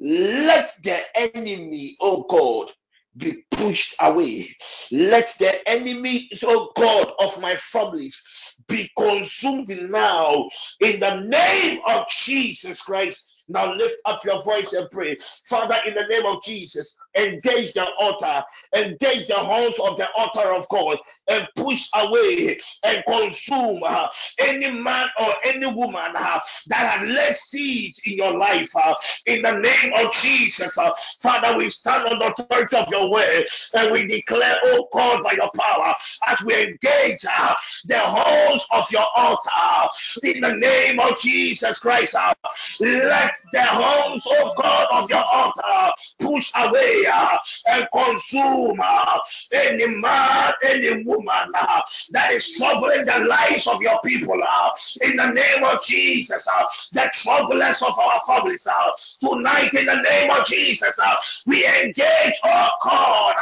[0.00, 2.72] let the enemy, oh God,
[3.16, 4.50] be pushed away.
[4.92, 8.22] Let the enemies, oh God, of my families
[8.68, 10.48] be consumed now
[10.80, 13.35] in the name of Jesus Christ.
[13.48, 15.16] Now lift up your voice and pray.
[15.48, 18.42] Father, in the name of Jesus, engage the altar,
[18.74, 24.70] engage the horns of the altar of God, and push away and consume uh, any
[24.70, 28.70] man or any woman uh, that have laid seeds in your life.
[28.74, 28.94] Uh,
[29.26, 30.90] in the name of Jesus, uh,
[31.22, 33.44] Father, we stand on the authority of your word
[33.74, 35.94] and we declare, oh God, by your power,
[36.26, 37.54] as we engage uh,
[37.86, 39.88] the horns of your altar
[40.24, 42.14] in the name of Jesus Christ.
[42.14, 42.34] Uh,
[42.80, 47.36] let the horns, oh God, of your altar push away uh,
[47.68, 49.18] and consume uh,
[49.52, 51.80] any man, any woman uh,
[52.10, 54.70] that is troubling the lives of your people uh,
[55.02, 56.46] in the name of Jesus.
[56.48, 60.98] Uh, the troublers of our families uh, tonight in the name of Jesus.
[61.46, 63.34] We engage, oh God,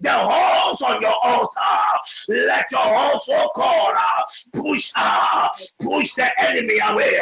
[0.00, 1.58] the horns on your altar.
[2.28, 3.94] Let your horns, oh God,
[4.52, 5.48] push, uh,
[5.80, 7.20] push the enemy away.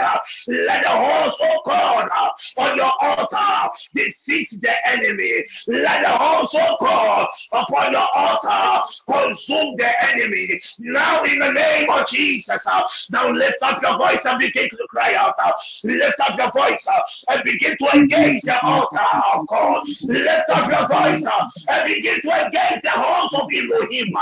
[0.48, 2.08] Let the horns, oh God,
[2.56, 5.44] on your altar defeat the enemy.
[5.66, 10.60] Let the horns, oh God, upon your altar consume the enemy.
[10.80, 14.86] Now, in the name of Jesus, uh, now lift up your voice and begin to
[14.88, 15.34] cry out.
[15.38, 15.52] Uh,
[15.84, 17.00] lift up your voice uh,
[17.32, 18.98] and begin to engage the altar
[19.34, 19.84] of God.
[20.08, 21.26] Lift up your voice
[21.68, 24.12] and begin to engage the host of Elohim.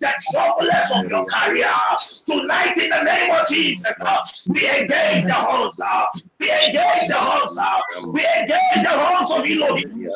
[0.00, 1.72] The troublers of your career.
[2.26, 4.18] Tonight, in the name of Jesus, uh,
[4.48, 4.66] we
[5.24, 5.36] the
[5.84, 6.04] uh,
[6.40, 7.80] We engage the uh,
[8.12, 10.10] We engage the host of Elohim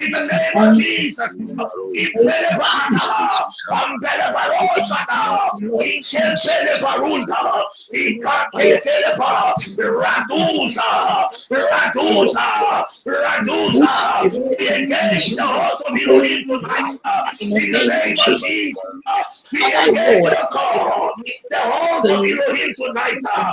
[0.00, 1.36] in the name of Jesus.
[1.94, 13.94] Impele bahatala, ambele barosada, inkempele barunda, ikakekele ba, raduza, raduza, raduza.
[14.58, 17.00] We engage the host of Elohim tonight.
[17.04, 19.22] uh, In the name of Jesus, uh,
[19.52, 20.24] we engage.
[21.50, 23.18] The host of Elohim tonight.
[23.36, 23.52] uh,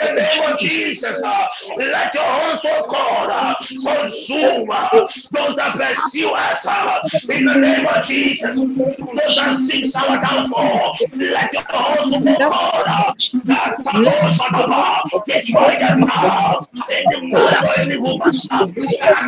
[0.00, 1.46] In the name of Jesus, uh,
[1.76, 7.86] let your host, oh God, uh, consume uh, those that pursue us in the name
[7.86, 8.56] of Jesus.
[8.56, 13.84] Those that seek our downfall, let your host, oh God, that
[15.26, 16.66] destroy them now.
[16.90, 18.32] Any man or any woman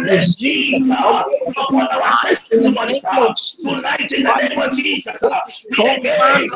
[0.05, 1.23] led seeds uh,
[1.57, 6.51] upon our testimonies tonight in the name of Jesus, we engage,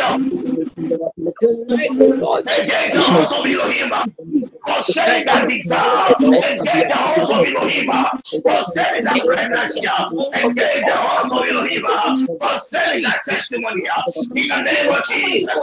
[0.00, 0.20] up
[2.92, 3.92] the horns of Elohim.
[4.66, 7.90] concerning that desire, engage the horns of Elohim,
[8.42, 9.80] concerning that pregnancy,
[10.42, 11.82] engage the horns of Elohim,
[12.40, 13.82] concerning that testimony,
[14.34, 15.60] in the name of Jesus,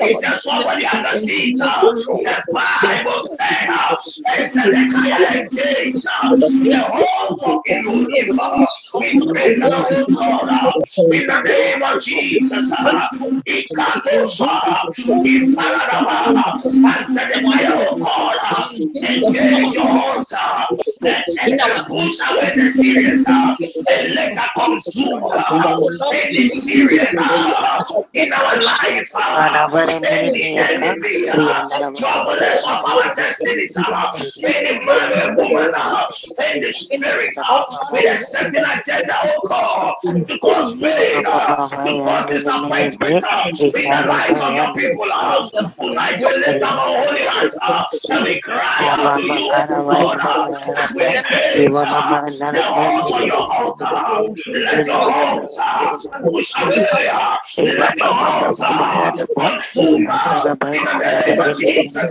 [0.00, 1.56] is there somebody under the seat?
[1.58, 3.68] The Bible said,
[4.38, 8.38] and Zedekiah engaged the horns of Elohim.
[8.94, 12.70] We pray now, God, in the name of Jesus,
[13.46, 14.56] Ikatosha,
[16.54, 20.66] Ipaladaba, and Zedekiah, oh God, engage your uh,
[21.02, 23.56] and, and, and push away the Syrians uh,
[23.90, 25.80] and let her consume uh,
[26.12, 27.84] any Syrian uh,
[28.14, 34.12] in our life, uh, any enemy, uh, troublers of our destinies, uh,
[34.44, 36.06] any man or woman, uh,
[36.38, 39.94] the spirit, uh, with a certain agenda, oh God,
[40.26, 45.06] to cause uh, to cause disappointment uh, in the lives of your people.
[45.12, 45.48] Uh,
[45.80, 47.58] tonight lift up our holy hands
[48.10, 49.52] and we cry out to you,
[49.92, 50.52] O God.
[50.94, 51.88] We praise the
[53.24, 54.24] your altar.
[54.46, 57.38] Let your altar push hallelujah.
[57.78, 62.10] Let your altar consume us in the name of Jesus.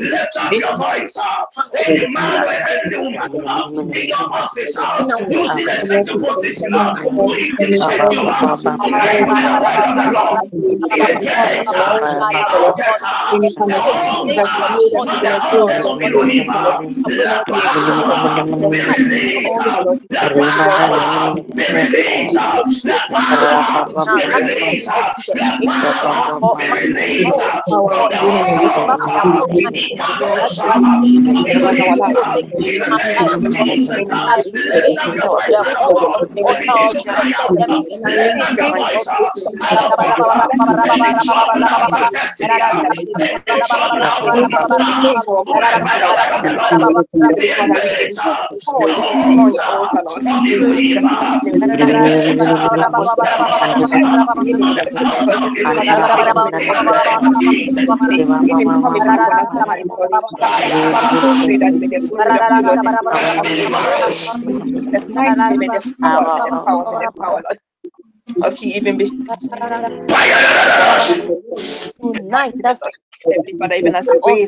[0.00, 1.16] Lift up your voice.
[1.86, 3.30] Any man or any woman
[3.94, 4.76] in your office,
[5.28, 6.72] using the second position,
[7.26, 8.60] we initiate you up.
[8.80, 10.40] Obey by the word of the Lord.
[13.58, 14.08] Be Terima
[43.36, 43.57] kasih.
[43.60, 43.66] They
[68.62, 69.06] you even be
[72.00, 72.54] tonight.
[72.62, 72.80] That's
[73.24, 74.44] Heavenly Father, even as we Father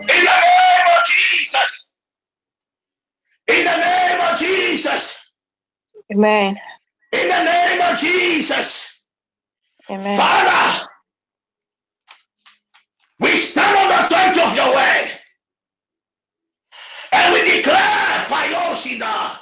[0.00, 1.87] In the name of Jesus.
[3.48, 5.18] In the name of Jesus.
[6.12, 6.56] Amen.
[7.12, 8.88] In the name of Jesus.
[9.90, 10.18] Amen.
[10.18, 10.86] Father,
[13.20, 15.10] we stand on the authority of your word
[17.12, 19.38] and we declare Payoshina,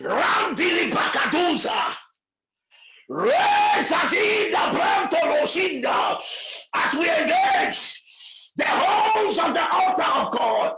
[0.00, 1.96] Ramdili Bakaduza,
[3.08, 6.20] Raise us in the Branto
[6.74, 8.02] as we engage
[8.56, 10.74] the homes of the altar of God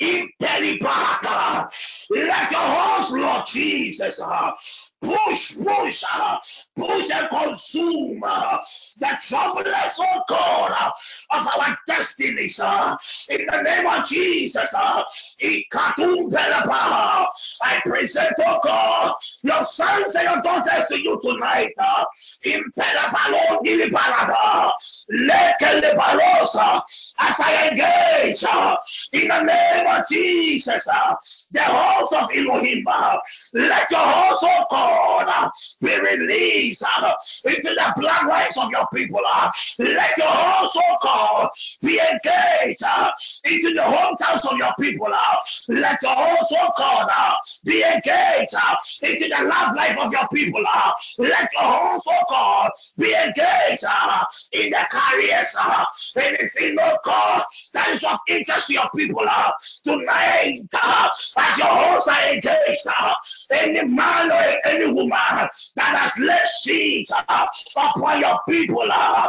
[0.00, 1.70] Impelibaka.
[2.10, 4.52] Let your horse, Lord Jesus, uh,
[5.02, 6.38] push, push, uh,
[6.76, 8.58] push and consume uh,
[8.98, 10.90] the troublous, oh God, uh,
[11.30, 12.60] of our destinies.
[12.60, 12.96] Uh,
[13.28, 15.02] in the name of Jesus, uh,
[17.62, 21.72] I present, oh God, your sons and your daughters to you tonight.
[21.78, 22.04] Uh,
[22.44, 24.72] in Pelapalo, Diliparada,
[25.10, 26.82] Lekele Palosa,
[27.18, 28.76] as I engage uh,
[29.12, 31.14] in the name of Jesus, uh,
[31.52, 33.16] the host of Elohim, uh,
[33.54, 34.91] let your host, oh God,
[35.28, 37.14] uh, be released uh,
[37.44, 39.20] into the blood rights of your people.
[39.26, 43.10] Uh, let your host, oh God, be engaged uh,
[43.44, 45.08] into the hometowns of your people.
[45.12, 45.36] Uh,
[45.68, 47.34] let your host, oh God, uh,
[47.64, 50.64] be engaged uh, into the love life of your people.
[50.72, 55.56] Uh, let your host, oh God, be engaged uh, in the careers.
[55.58, 55.84] Uh,
[56.16, 57.42] anything, oh God,
[57.74, 59.24] that is of interest to your people.
[59.28, 59.50] Uh,
[59.84, 63.14] tonight, uh, as your hosts are engaged, uh,
[63.50, 65.10] any man or any woman
[65.76, 69.28] that has left seeds uh, upon your people, uh,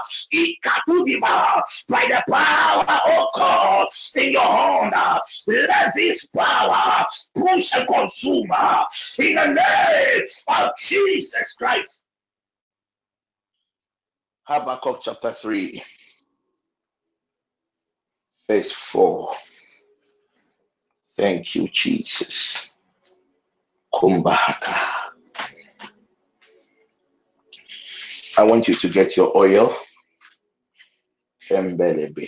[1.90, 8.50] by the power, oh God, in your hand, uh, let this power push and consume
[9.20, 12.04] in the name of Jesus Christ.
[14.44, 15.82] Habakkuk chapter 3,
[18.48, 19.34] verse 4.
[21.16, 22.76] Thank you, Jesus.
[23.94, 25.03] Kumbahaka.
[28.36, 29.76] I want you to get your oil.
[31.48, 32.28] Kembelebe.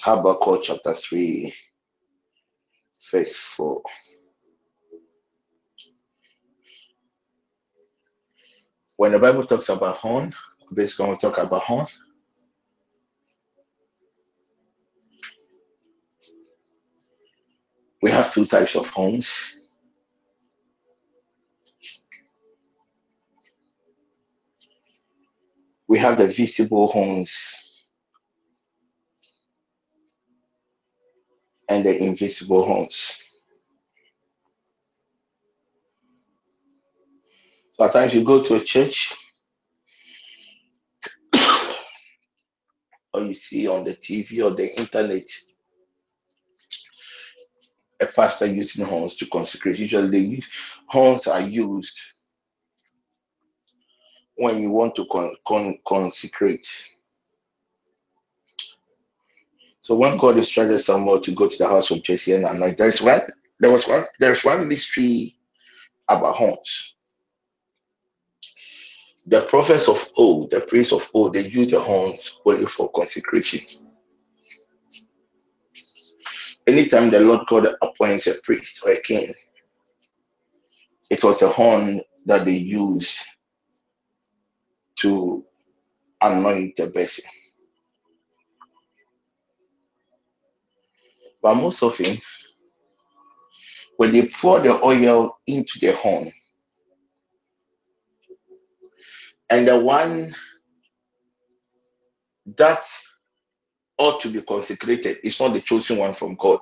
[0.00, 1.54] Habakkuk chapter 3,
[3.12, 3.82] verse 4.
[8.96, 10.34] When the Bible talks about horn,
[10.74, 11.86] basically when we talk about horn,
[18.02, 19.61] we have two types of horns.
[25.92, 27.54] We have the visible horns
[31.68, 33.22] and the invisible horns.
[37.78, 39.14] Sometimes you go to a church
[43.12, 45.30] or you see on the TV or the internet
[48.00, 49.78] a pastor using horns to consecrate.
[49.78, 50.42] Usually
[50.86, 52.00] horns are used
[54.42, 56.66] when you want to con- con- consecrate.
[59.80, 63.00] So when God instructed Samuel to go to the house of Jesse and anoint, there's
[63.00, 63.22] one
[63.60, 65.36] there was one there's one mystery
[66.08, 66.94] about horns.
[69.26, 73.60] The prophets of old, the priests of old, they used the horns only for consecration.
[76.66, 79.32] Anytime the Lord God appoints a priest or a king,
[81.10, 83.18] it was a horn that they used
[85.02, 85.44] to
[86.22, 87.24] anoint the person.
[91.42, 92.18] But most often,
[93.96, 96.32] when they pour the oil into the horn,
[99.50, 100.34] and the one
[102.56, 102.84] that
[103.98, 106.60] ought to be consecrated is not the chosen one from God,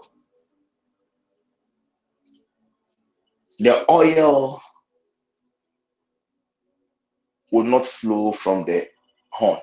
[3.58, 4.62] the oil
[7.50, 8.86] will not flow from the
[9.30, 9.60] horn.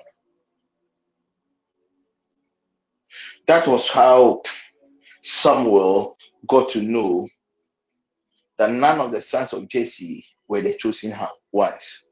[3.46, 4.42] That was how
[5.22, 6.16] Samuel
[6.46, 7.28] got to know
[8.58, 11.14] that none of the sons of Jesse were the chosen
[11.52, 12.06] ones.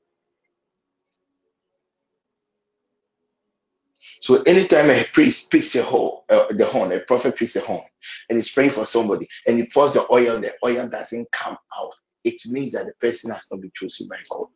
[4.20, 7.82] So anytime a priest picks a horn, uh, the horn, a prophet picks a horn,
[8.28, 11.92] and he's praying for somebody, and he pours the oil, the oil doesn't come out.
[12.24, 14.48] It means that the person has not been chosen by God.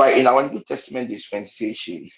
[0.00, 2.08] But in our New Testament dispensation,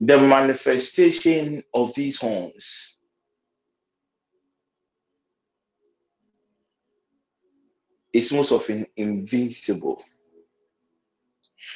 [0.00, 2.96] the manifestation of these horns
[8.14, 10.02] is most often invisible.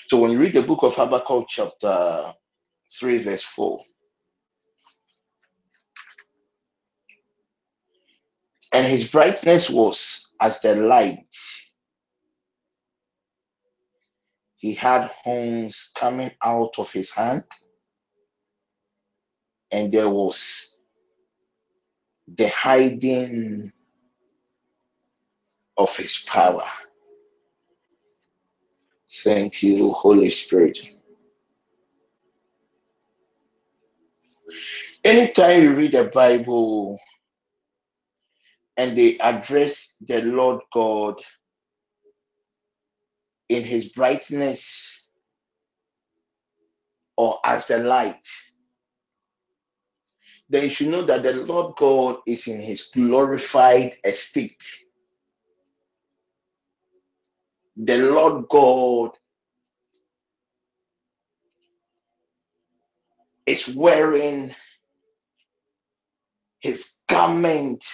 [0.08, 2.32] So when you read the book of Habakkuk, chapter
[2.98, 3.78] 3, verse 4,
[8.72, 11.26] and his brightness was as the light,
[14.56, 17.44] he had horns coming out of his hand,
[19.70, 20.78] and there was
[22.28, 23.72] the hiding
[25.76, 26.64] of his power.
[29.22, 30.78] Thank you, Holy Spirit.
[35.04, 36.98] Anytime you read the Bible
[38.76, 41.22] and they address the Lord God
[43.48, 45.06] in his brightness
[47.16, 48.26] or as the light,
[50.50, 54.62] then you should know that the Lord God is in his glorified estate.
[57.76, 59.12] The Lord God
[63.46, 64.54] is wearing
[66.60, 67.84] his garment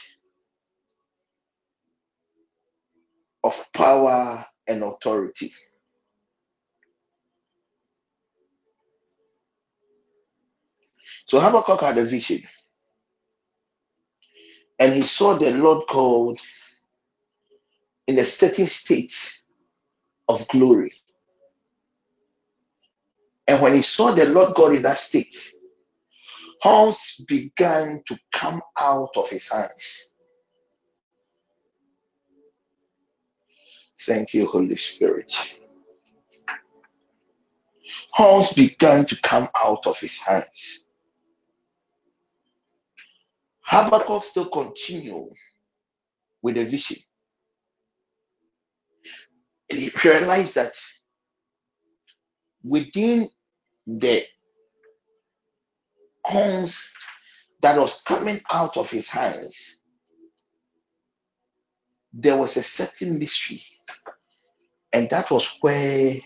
[3.44, 5.52] of power and authority.
[11.26, 12.42] So Habakkuk had a vision
[14.78, 16.38] and he saw the Lord God
[18.06, 19.14] in a certain state
[20.28, 20.92] of glory.
[23.48, 25.36] And when he saw the Lord God in that state,
[26.62, 30.11] horns began to come out of his hands.
[34.06, 35.32] Thank you, Holy Spirit.
[38.12, 40.86] Horns began to come out of his hands.
[43.60, 45.32] Habakkuk still continued
[46.42, 46.98] with the vision.
[49.70, 50.74] And he realized that
[52.64, 53.28] within
[53.86, 54.24] the
[56.24, 56.88] horns
[57.62, 59.80] that was coming out of his hands,
[62.12, 63.62] there was a certain mystery.
[64.92, 66.16] And that was where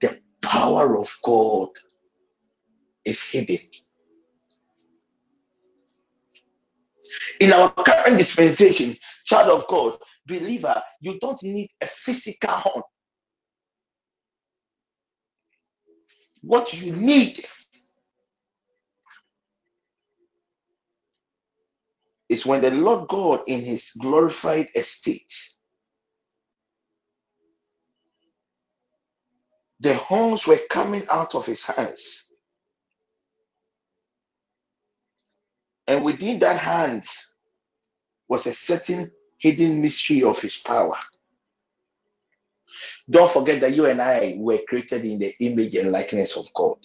[0.00, 1.70] the power of God
[3.04, 3.58] is hidden.
[7.40, 12.82] In our current dispensation, child of God, believer, you don't need a physical horn.
[16.42, 17.44] What you need
[22.28, 25.32] is when the Lord God in his glorified estate,
[29.80, 32.30] the horns were coming out of his hands.
[35.86, 37.04] And within that hand
[38.28, 40.96] was a certain hidden mystery of his power.
[43.08, 46.76] Don't forget that you and I were created in the image and likeness of God.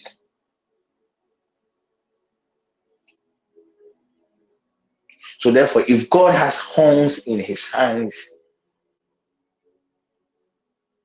[5.38, 8.34] So, therefore, if God has horns in his hands,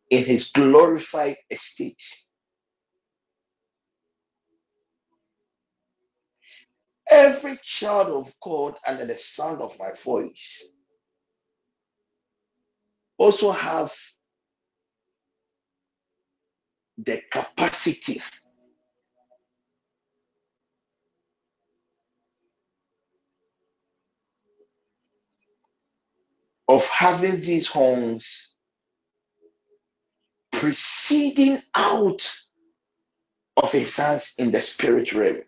[0.09, 2.03] in his glorified estate,
[7.09, 10.63] every child of God under the sound of my voice
[13.17, 13.93] also have
[16.97, 18.21] the capacity
[26.67, 28.55] of having these horns
[30.59, 32.21] proceeding out
[33.55, 35.39] of his hands in the spirit realm.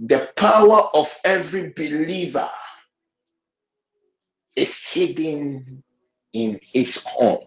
[0.00, 2.50] The power of every believer
[4.56, 5.84] is hidden
[6.32, 7.46] in his horn.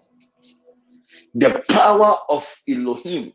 [1.36, 3.34] The power of Elohim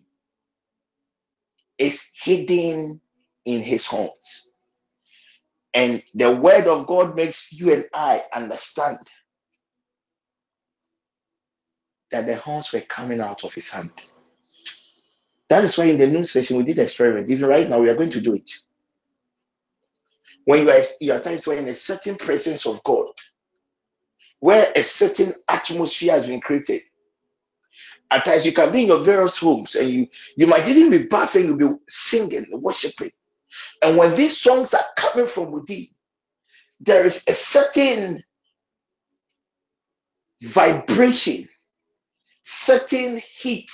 [1.79, 3.03] is hidden
[3.45, 4.51] in his horns.
[5.75, 8.99] And the word of God makes you and I understand
[12.11, 13.93] that the horns were coming out of his hand.
[15.49, 17.31] That is why in the noon session we did the experiment.
[17.31, 18.51] Even right now, we are going to do it.
[20.45, 23.09] When you are you are times when in a certain presence of God,
[24.41, 26.83] where a certain atmosphere has been created.
[28.11, 31.07] At times you can be in your various homes and you you might even be
[31.09, 33.11] bathing, you'll be singing, worshiping.
[33.83, 35.89] And when these songs are coming from within,
[36.81, 38.23] there is a certain
[40.43, 41.49] vibration,
[42.47, 43.69] certain heat,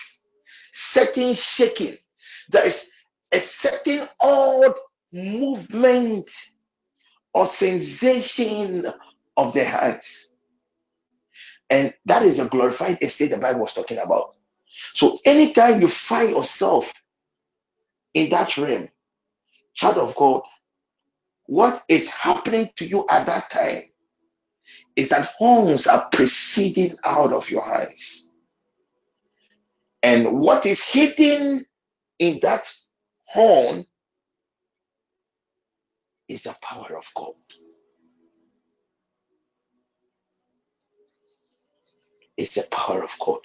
[0.72, 1.94] certain shaking.
[2.48, 2.88] There is
[3.30, 4.74] a certain odd
[5.12, 6.30] movement
[7.34, 8.90] or sensation
[9.36, 10.32] of the hands.
[11.68, 14.36] And that is a glorified estate the Bible was talking about.
[14.94, 16.92] So anytime you find yourself
[18.14, 18.88] in that realm,
[19.74, 20.42] child of God,
[21.44, 23.82] what is happening to you at that time
[24.96, 28.31] is that horns are proceeding out of your hands.
[30.02, 31.64] And what is hidden
[32.18, 32.72] in that
[33.24, 33.86] horn
[36.28, 37.34] is the power of God.
[42.36, 43.40] It's the power of God.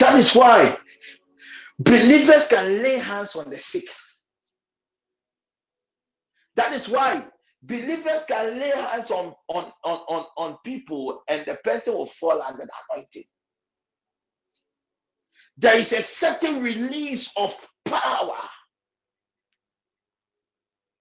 [0.00, 0.76] That is why
[1.78, 3.86] believers can lay hands on the sick.
[6.56, 7.24] That is why
[7.62, 12.42] believers can lay hands on, on, on, on, on people and the person will fall
[12.42, 13.24] under the anointing.
[15.58, 18.38] There is a certain release of power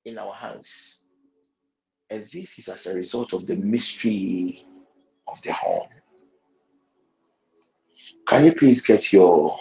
[0.06, 1.00] in our hands.
[2.10, 4.66] And this is as a result of the mystery
[5.28, 5.88] of the horn.
[8.28, 9.58] Can you please get your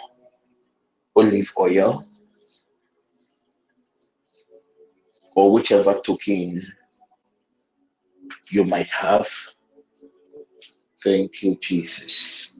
[1.16, 2.04] olive oil
[5.36, 6.62] or whichever token
[8.52, 9.28] you might have?
[11.02, 12.54] Thank you, Jesus.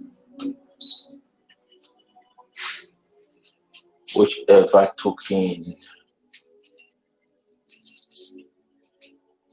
[4.16, 5.76] Whichever token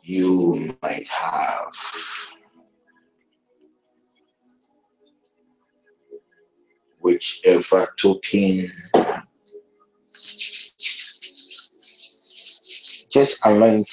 [0.04, 1.74] you might have.
[7.00, 8.70] Whichever token,
[13.10, 13.90] just anoint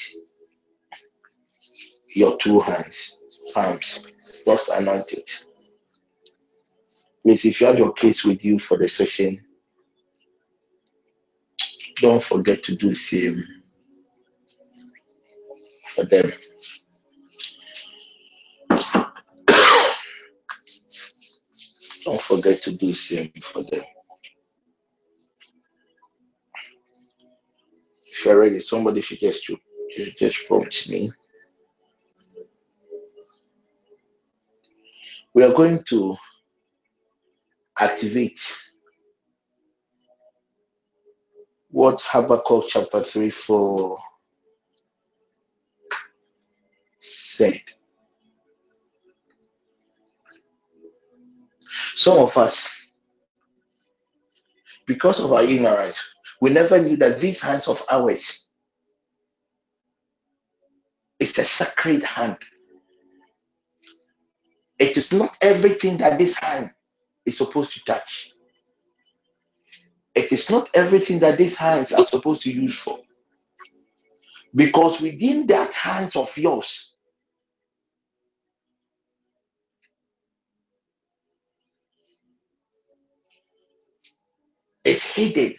[2.17, 3.19] your two hands,
[3.55, 4.01] palms.
[4.45, 5.47] Just anoint it.
[7.23, 9.41] Please, if you have your case with you for the session,
[11.97, 13.45] don't forget to do the same
[15.89, 16.33] for them.
[22.05, 23.83] Don't forget to do the same for them.
[28.07, 29.51] If you're ready, somebody should just
[29.97, 31.11] just, just prompt me.
[35.35, 36.17] We are going to
[37.77, 38.41] activate
[41.71, 43.99] what Habakkuk chapter 3 4
[47.01, 47.61] said.
[51.97, 52.69] Some of us,
[54.87, 58.49] because of our ignorance, we never knew that these hands of ours
[61.19, 62.39] is a sacred hand.
[64.85, 66.71] It is not everything that this hand
[67.25, 68.33] is supposed to touch.
[70.15, 72.99] It is not everything that these hands are supposed to use for.
[74.55, 76.93] Because within that hands of yours
[84.85, 85.55] is hidden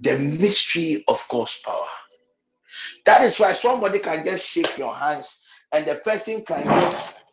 [0.00, 2.05] the mystery of God's power.
[3.06, 5.42] That is why somebody can just shake your hands
[5.72, 7.24] and the person can just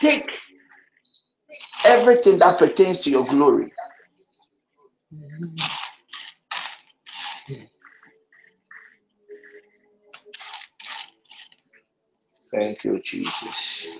[0.00, 0.30] take
[1.86, 3.72] everything that pertains to your glory.
[12.52, 13.98] Thank you, Jesus.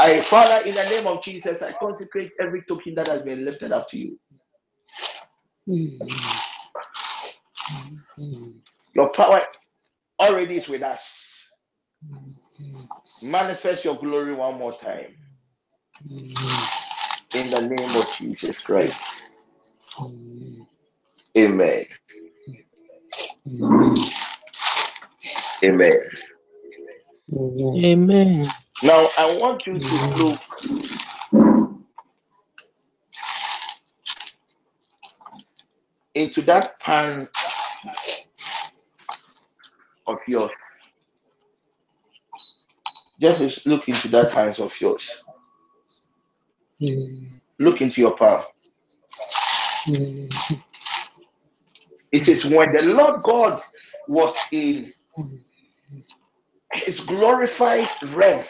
[0.00, 3.72] I, Father, in the name of Jesus, I consecrate every token that has been lifted
[3.72, 4.18] up to you.
[5.66, 6.51] Hmm.
[8.18, 8.50] Mm-hmm.
[8.94, 9.42] Your power
[10.20, 11.46] already is with us.
[12.06, 13.30] Mm-hmm.
[13.32, 15.14] Manifest your glory one more time.
[16.06, 17.38] Mm-hmm.
[17.38, 19.22] In the name of Jesus Christ.
[21.36, 21.84] Amen.
[25.64, 26.00] Amen.
[27.84, 28.48] Amen.
[28.82, 30.40] Now, I want you to look
[36.14, 37.28] into that pan
[40.06, 40.50] of yours.
[43.20, 45.22] Just look into that hands of yours.
[46.80, 47.24] Hmm.
[47.58, 48.44] Look into your palm.
[49.84, 50.26] Hmm.
[52.10, 53.62] It says, when the Lord God
[54.08, 56.00] was in hmm.
[56.74, 58.44] his glorified realm,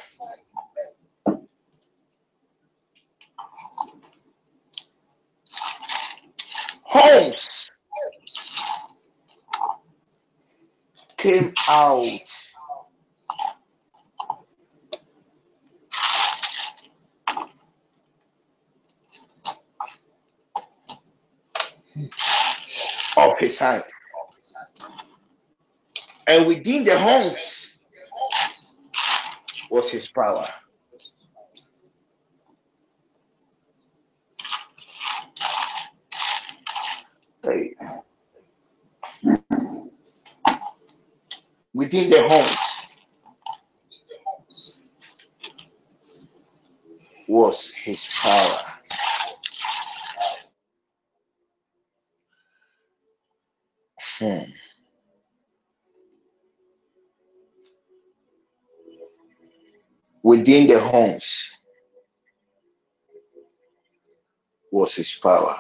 [6.85, 7.71] horns
[11.23, 12.05] came out
[23.17, 23.85] of his hand.
[26.27, 27.77] And within the horns
[29.71, 30.49] was his power.
[41.93, 42.83] within the homes
[47.29, 48.59] was his power.
[54.19, 54.51] Hmm.
[60.23, 61.59] Within the homes
[64.71, 65.59] was his power.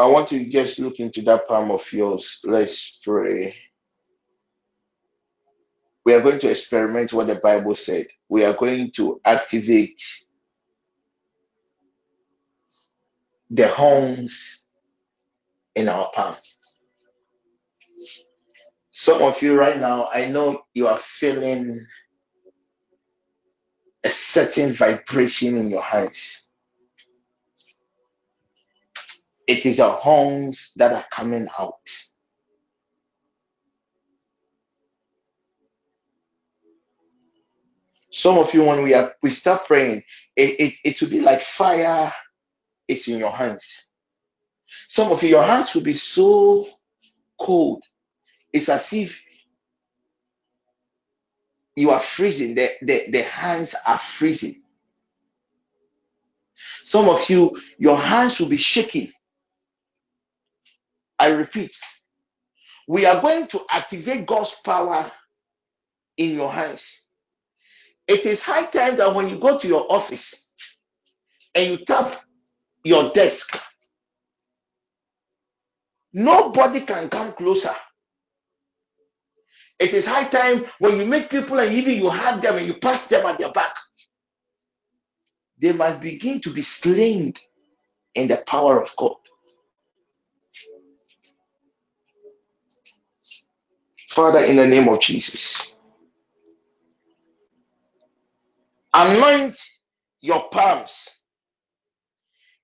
[0.00, 2.40] I want you to just look into that palm of yours.
[2.42, 3.54] Let's pray.
[6.06, 8.06] We are going to experiment what the Bible said.
[8.30, 10.00] We are going to activate
[13.50, 14.64] the homes
[15.74, 16.36] in our palm.
[18.90, 21.78] Some of you right now, I know you are feeling
[24.02, 26.49] a certain vibration in your hands.
[29.50, 31.90] It is the horns that are coming out.
[38.12, 40.04] Some of you, when we are we start praying,
[40.36, 42.12] it, it, it will be like fire,
[42.86, 43.88] it's in your hands.
[44.86, 46.68] Some of you, your hands will be so
[47.36, 47.82] cold.
[48.52, 49.20] It's as if
[51.74, 52.54] you are freezing.
[52.54, 54.62] The, the, the hands are freezing.
[56.84, 59.12] Some of you, your hands will be shaking.
[61.20, 61.78] I repeat,
[62.88, 65.10] we are going to activate God's power
[66.18, 67.02] in your hands.
[68.08, 70.50] It is high time that when you go to your office
[71.54, 72.16] and you tap
[72.84, 73.60] your desk,
[76.14, 77.74] nobody can come closer.
[79.78, 82.74] It is high time when you meet people and even you hug them and you
[82.74, 83.76] pat them at their back,
[85.60, 87.34] they must begin to be slain
[88.14, 89.16] in the power of God.
[94.10, 95.74] Father, in the name of Jesus,
[98.94, 99.56] anoint
[100.20, 101.08] your palms.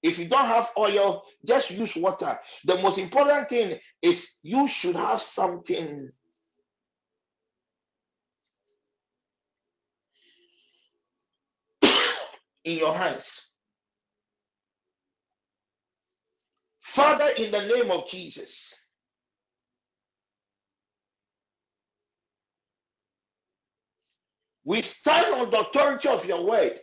[0.02, 2.38] If you don't have oil, just use water.
[2.64, 6.10] The most important thing is you should have something
[11.82, 13.48] in your hands.
[16.80, 18.74] Father, in the name of Jesus,
[24.66, 26.78] we stand on the authority of your word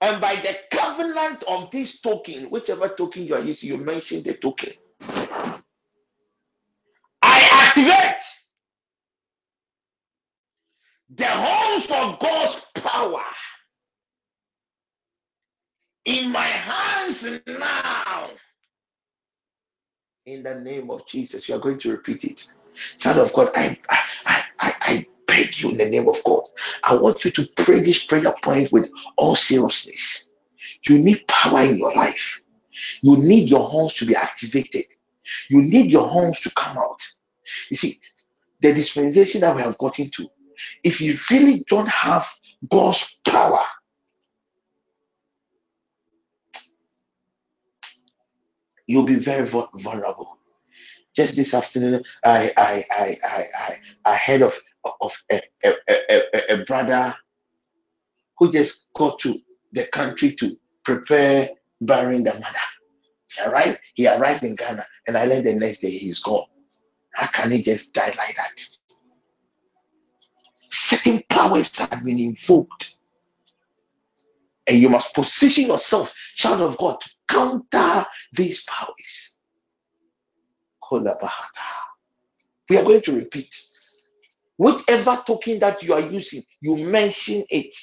[0.00, 4.34] and by the covenant of this token, whichever token you are using, you mentioned the
[4.34, 4.72] token.
[7.22, 8.22] I activate
[11.14, 13.24] the horns of God's power
[16.04, 18.30] in my hands now.
[20.26, 22.54] In the name of Jesus, you are going to repeat it.
[22.98, 26.42] Child of God, I, I, I, I beg you in the name of God.
[26.84, 30.34] I want you to pray this prayer point with all seriousness.
[30.88, 32.42] You need power in your life.
[33.02, 34.84] You need your horns to be activated.
[35.48, 37.02] You need your horns to come out.
[37.70, 37.98] You see,
[38.60, 40.28] the dispensation that we have gotten to,
[40.84, 42.28] if you really don't have
[42.70, 43.62] God's power,
[48.86, 50.38] you'll be very vulnerable.
[51.14, 53.76] Just this afternoon, I I I I I,
[54.12, 54.58] I heard of
[55.00, 57.14] of a, a, a, a, a brother
[58.38, 59.38] who just got to
[59.72, 62.46] the country to prepare burying the mother.
[63.28, 66.46] He arrived, he arrived in Ghana, and I learned the next day he's gone.
[67.14, 68.60] How can he just die like that?
[70.68, 72.96] Certain powers have been invoked,
[74.66, 79.31] and you must position yourself, child of God, to counter these powers.
[82.68, 83.54] We are going to repeat.
[84.56, 87.74] Whichever token that you are using, you mention it.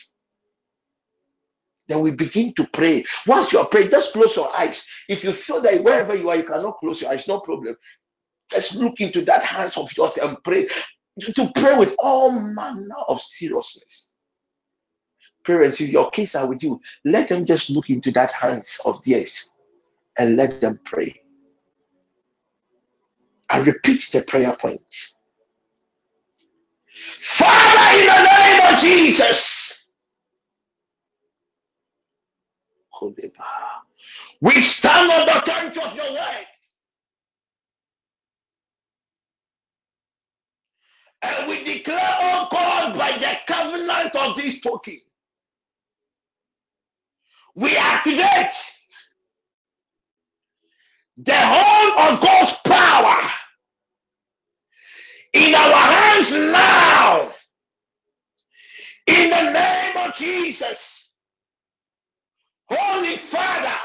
[1.87, 3.03] Then we begin to pray.
[3.25, 4.85] Once you are praying, just close your eyes.
[5.07, 7.75] If you feel that wherever you are, you cannot close your eyes, no problem.
[8.51, 10.67] Just look into that hands of yours and pray.
[11.35, 14.13] To pray with all manner of seriousness.
[15.43, 19.03] Parents, if your kids are with you, let them just look into that hands of
[19.03, 19.55] theirs
[20.17, 21.19] and let them pray.
[23.49, 24.81] I repeat the prayer point.
[27.07, 29.91] Father, in the name of Jesus,
[34.41, 36.47] we stand on the authority of your word.
[41.23, 44.99] And we declare, oh God, by the covenant of this token,
[47.55, 48.53] we activate
[51.17, 53.31] the whole of God's power
[55.33, 57.31] in our hands now.
[59.07, 61.11] In the name of Jesus,
[62.69, 63.79] Holy Father,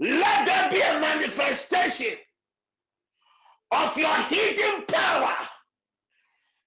[0.00, 2.18] let there be a manifestation
[3.72, 5.34] of your hidden power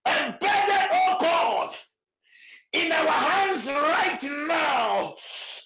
[0.08, 1.76] embedded, oh God,
[2.74, 5.16] in our hands right now.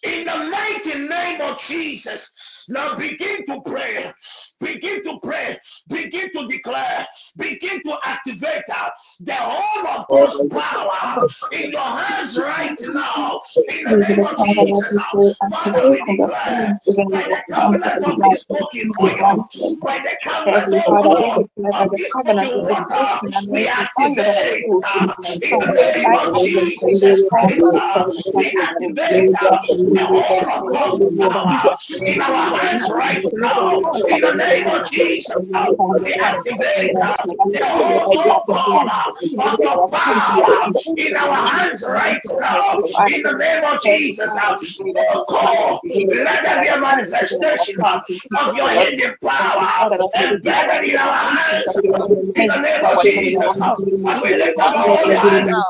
[0.03, 4.11] In the mighty name of Jesus, now begin to pray.
[4.59, 5.57] Begin to pray.
[5.89, 7.07] Begin to declare.
[7.37, 8.89] Begin to activate uh,
[9.21, 13.41] the whole of God's power in your hands right now.
[13.69, 14.95] In the name of Jesus.
[14.97, 15.13] uh,
[15.49, 16.77] Father, we declare
[17.11, 19.45] by the covenant of this spoken oil,
[19.81, 25.59] by the covenant of God of this spoken water, we that has activate uh, in
[25.59, 27.71] the name of Jesus Christ.
[27.75, 31.75] uh, We activate uh, the whole of God's power
[32.05, 32.56] in our
[32.89, 33.81] right now.
[34.09, 35.67] In the name of Jesus, uh,
[36.03, 37.15] we activate uh,
[37.53, 39.13] the whole, God, uh,
[39.51, 42.79] of your power in our hands right now.
[43.07, 44.57] In the name of Jesus, uh,
[44.97, 45.79] oh God,
[46.25, 48.01] let there be a manifestation uh,
[48.39, 49.89] of your hidden power
[50.19, 51.77] embedded in our hands.
[51.77, 53.75] uh, In the name of Jesus, uh,
[54.07, 55.63] as we lift up our holy hands uh,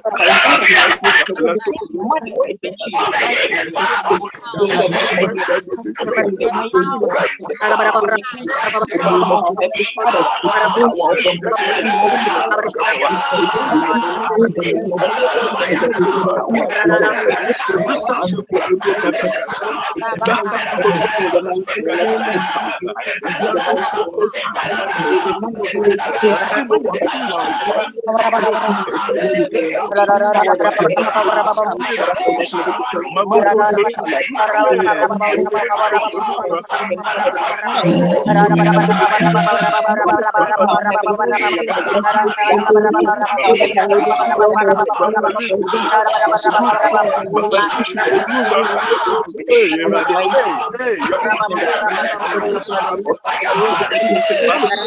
[50.80, 51.00] Hey,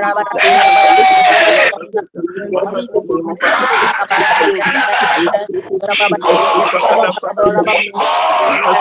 [0.00, 0.28] Rabat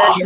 [0.10, 0.26] Berapa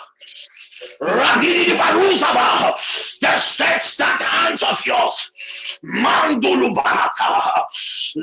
[3.39, 5.31] Stretch that hands of yours.
[5.85, 7.65] Mandulubaka.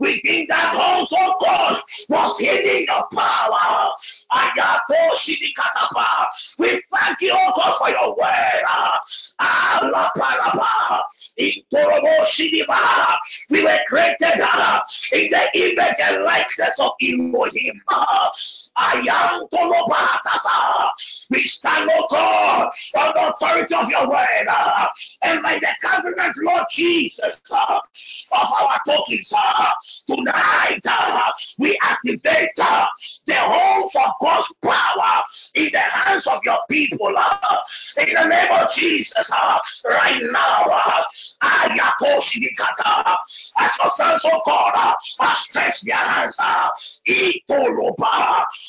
[0.00, 3.92] within that house, oh God, was hidden your power.
[6.58, 8.64] We thank you, oh God, for your word.
[13.50, 14.80] We were created uh,
[15.12, 17.82] in the image and likeness of Elohim.
[21.30, 24.46] We stand, oh God, on the authority of your word.
[25.22, 25.68] and by the
[26.42, 27.78] Lord Jesus, uh,
[28.32, 29.70] of our tokens, uh,
[30.08, 32.86] tonight uh, we activate uh,
[33.26, 35.22] the horns of God's power
[35.54, 37.12] in the hands of your people.
[37.16, 37.56] uh,
[37.98, 39.58] in the name of Jesus, uh,
[39.88, 41.02] right now, uh,
[43.58, 46.68] as your sons, oh God, uh, uh, stretch their hands, uh,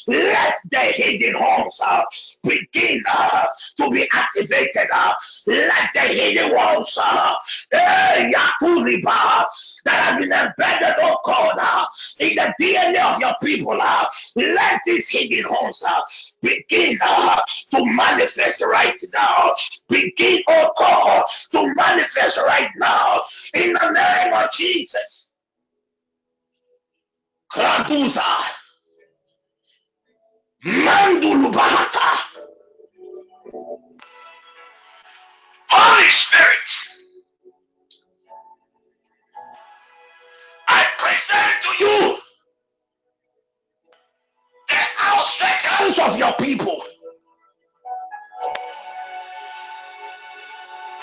[0.07, 2.03] let the hidden horns uh,
[2.43, 3.45] begin uh,
[3.77, 4.87] to be activated.
[4.93, 5.13] Uh,
[5.47, 7.12] let the hidden ones uh,
[7.71, 9.45] eh, Yakuliba,
[9.85, 11.87] that have been embedded, oh God,
[12.19, 16.01] in the DNA of your people, let these hidden horns uh,
[16.41, 17.41] begin uh,
[17.71, 19.53] to manifest right now.
[19.89, 23.23] Begin, oh God, to manifest right now.
[23.53, 25.31] In the name of Jesus.
[27.53, 28.23] Kraduza,
[30.65, 32.17] Mandulubata,
[35.69, 37.02] Holy Spirit,
[41.03, 42.17] present to you
[44.69, 44.75] the
[45.05, 46.83] outstretched hands of your people.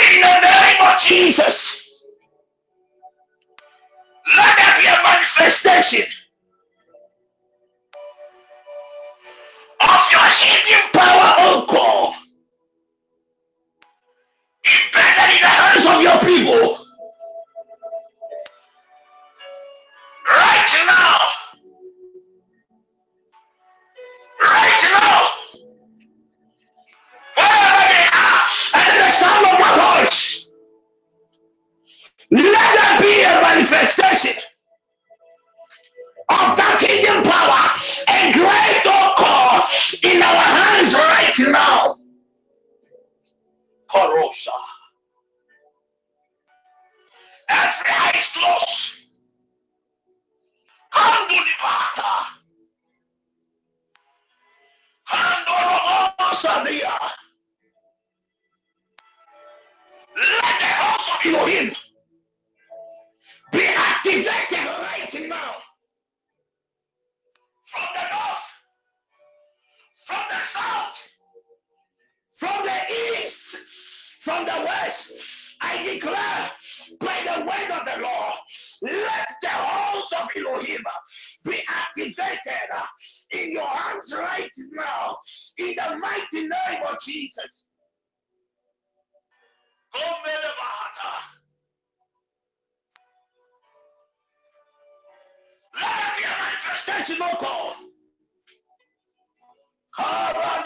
[0.01, 1.91] In the name of Jesus,
[4.27, 6.07] let there be a manifestation
[9.81, 12.15] of your hidden power, oh God,
[14.67, 16.80] embedded in the hands of your people.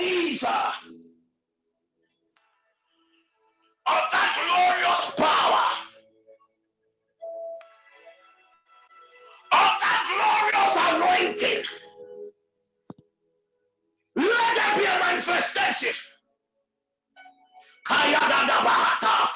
[0.04, 0.72] Paradisa
[3.86, 5.66] of that glorious power,
[9.52, 11.64] of that glorious anointing.
[14.16, 15.94] Let there be a manifestation.
[17.86, 19.28] Kayadadabahata.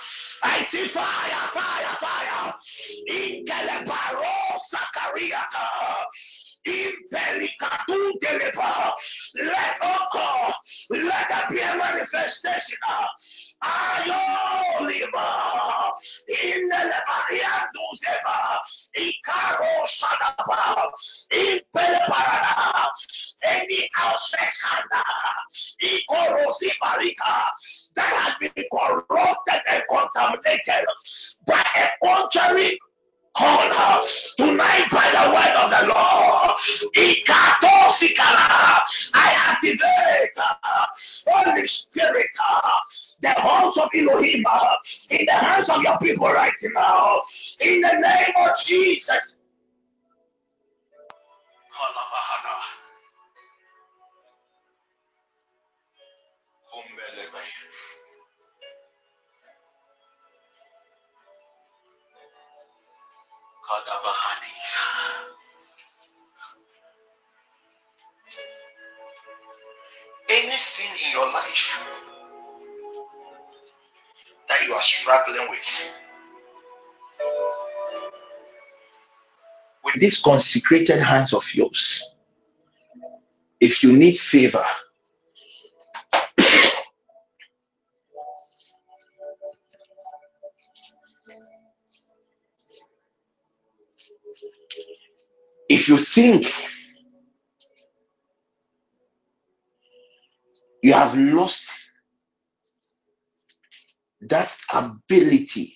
[0.45, 2.55] I see fire, fire, fire.
[3.11, 4.24] Inkelebaro
[4.73, 6.07] sakariata.
[6.69, 8.93] Impelikatu deleba.
[9.36, 10.55] Let oh God,
[10.90, 12.78] let there be a manifestation.
[13.65, 15.28] Ayoliba.
[16.28, 18.39] Inelebariandu zeba.
[18.97, 20.93] Ikaro shadaba.
[21.32, 22.90] Impeleparada.
[23.45, 24.93] Any outstretched hand.
[25.82, 27.45] Ikorosi barika
[27.97, 30.85] that has been corrupted and contaminated
[31.47, 32.78] by a contrary
[33.36, 33.68] call
[34.36, 36.56] tonight by the word of the Lord.
[39.14, 40.86] I activate uh,
[41.26, 42.70] Holy Spirit, uh,
[43.20, 44.74] the house of Elohim uh,
[45.10, 47.20] in the hands of your people right now.
[47.60, 49.36] In the name of Jesus.
[70.31, 71.85] Anything in your life
[74.49, 75.69] that you are struggling with,
[79.85, 82.15] with these consecrated hands of yours,
[83.61, 84.65] if you need favor,
[95.69, 96.53] if you think
[100.82, 101.66] you have lost
[104.23, 105.74] that ability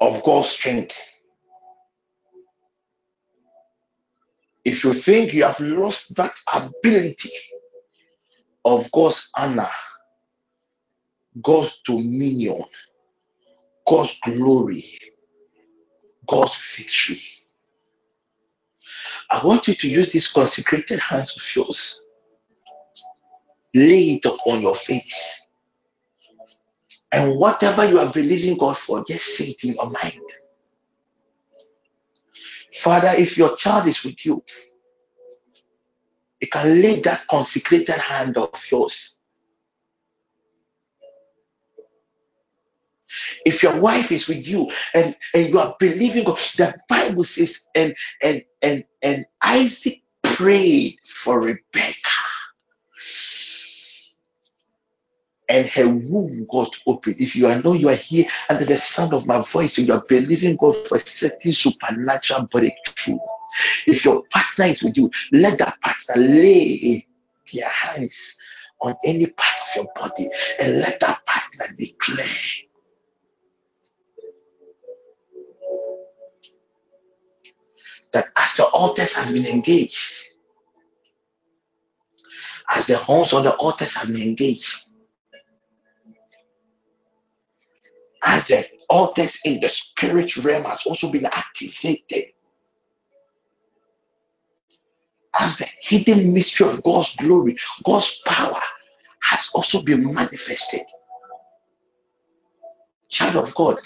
[0.00, 0.98] of God's strength,
[4.64, 7.30] if you think you have lost that ability
[8.64, 9.70] of God's honor,
[11.42, 12.62] God's dominion,
[13.86, 14.84] God's glory,
[16.28, 17.22] God's victory,
[19.30, 22.04] I want you to use these consecrated hands of yours,
[23.74, 25.40] lay it upon your face,
[27.12, 30.20] and whatever you are believing God for, just say it in your mind.
[32.74, 34.42] Father, if your child is with you,
[36.40, 39.17] you can lay that consecrated hand of yours
[43.44, 47.66] if your wife is with you and and you are believing God, the Bible says,
[47.74, 51.96] and and and and Isaac prayed for Rebecca,
[55.48, 57.14] and her womb got open.
[57.18, 59.94] If you are know you are here under the sound of my voice, and you
[59.94, 63.18] are believing God for a certain supernatural breakthrough.
[63.86, 67.06] If your partner is with you, let that partner lay
[67.52, 68.38] their hands
[68.80, 70.28] on any part of your body
[70.60, 72.26] and let that partner declare
[78.12, 80.12] that as the altars has been engaged,
[82.70, 84.90] as the horns on the altars have been engaged,
[88.24, 92.24] as the altars in the spirit realm has also been activated,
[95.38, 98.60] as the hidden mystery of God's glory, God's power
[99.20, 100.80] has also been manifested.
[103.08, 103.78] Child of God,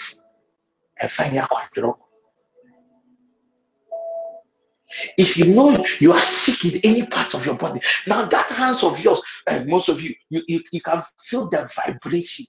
[5.16, 8.82] if you know you are sick in any part of your body, now that hands
[8.84, 12.46] of yours, and most of you, you, you, you can feel the vibration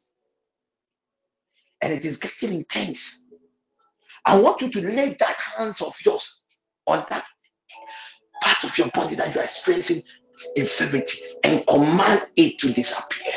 [1.82, 3.26] and it is getting intense.
[4.26, 6.44] I want you to lay that hands of yours
[6.88, 7.26] on that
[8.42, 10.02] part of your body that you are experiencing
[10.56, 13.34] infirmity and command it to disappear.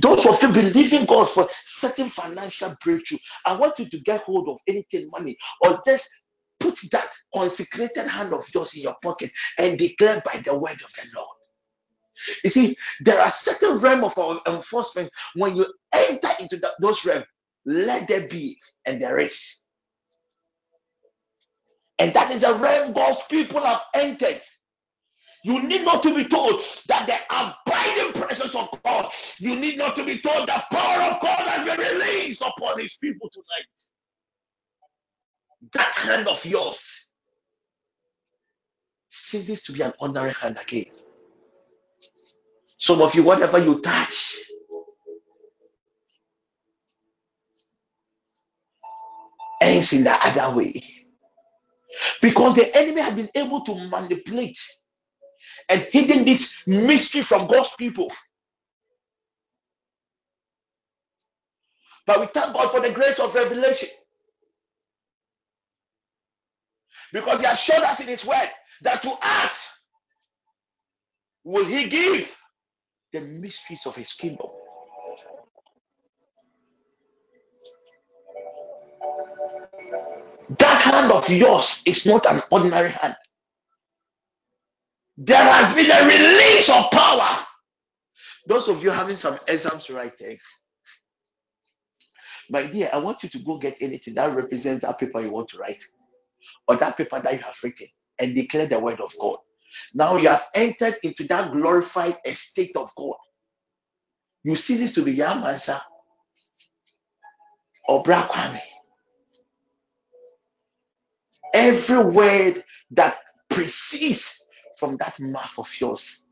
[0.00, 4.48] Those of you believing God for certain financial breakthrough, I want you to get hold
[4.48, 6.10] of anything money or just
[6.60, 10.92] put that consecrated hand of yours in your pocket and declare by the word of
[10.94, 11.36] the Lord.
[12.44, 17.04] You see, there are certain realm of our enforcement when you enter into that, those
[17.04, 17.24] realm,
[17.66, 19.62] let there be and there is.
[21.98, 24.40] And that is a realm God's people have entered
[25.44, 29.96] You need not to be told that the abiding presence of God, you need not
[29.96, 33.66] to be told the power of God has been released upon his people tonight.
[35.72, 37.06] That hand of yours
[39.10, 40.92] ceases to be an ordinary hand again.
[42.78, 44.36] Some of you, whatever you touch,
[49.60, 50.82] ends in the other way.
[52.22, 54.58] Because the enemy has been able to manipulate
[55.68, 58.12] and hidden this mystery from God's people.
[62.06, 63.90] But we thank God for the grace of revelation
[67.12, 68.50] because He has showed us in His word
[68.82, 69.72] that to us
[71.44, 72.34] will He give
[73.12, 74.48] the mysteries of His kingdom.
[80.58, 83.16] That hand of yours is not an ordinary hand.
[85.22, 87.38] There has been a release of power.
[88.48, 90.36] Those of you having some exams eh,
[92.50, 95.48] my dear, I want you to go get anything that represents that paper you want
[95.50, 95.84] to write
[96.68, 97.88] or that paper that you have written
[98.20, 99.38] and declare the word of God.
[99.94, 103.16] Now you have entered into that glorified estate of God.
[104.44, 105.80] You see this to be Yamansa
[107.88, 108.60] or Brakwame.
[111.54, 113.18] Every word that
[113.50, 114.41] precedes
[114.82, 116.26] from that mouth of yours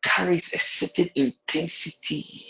[0.00, 2.40] carries a certain intensity.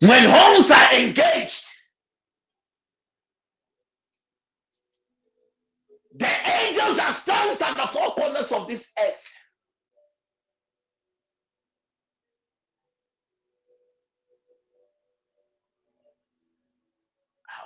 [0.00, 1.66] When horns are engaged,
[6.16, 9.24] the angels that stands at the four corners of this earth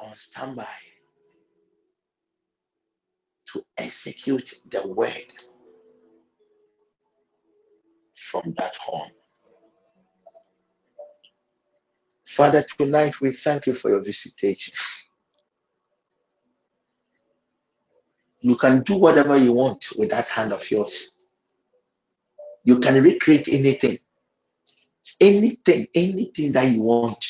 [0.03, 0.67] are on standby
[3.53, 5.33] to execute the word
[8.15, 9.11] from that horn.
[12.27, 14.75] Father, tonight we thank you for your visitation.
[18.41, 21.27] You can do whatever you want with that hand of yours.
[22.65, 23.99] You can recreate anything,
[25.21, 27.25] anything, anything that you want.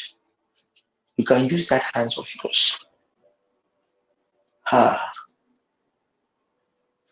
[1.16, 2.78] You can use that hands of yours.
[4.70, 5.10] Ah,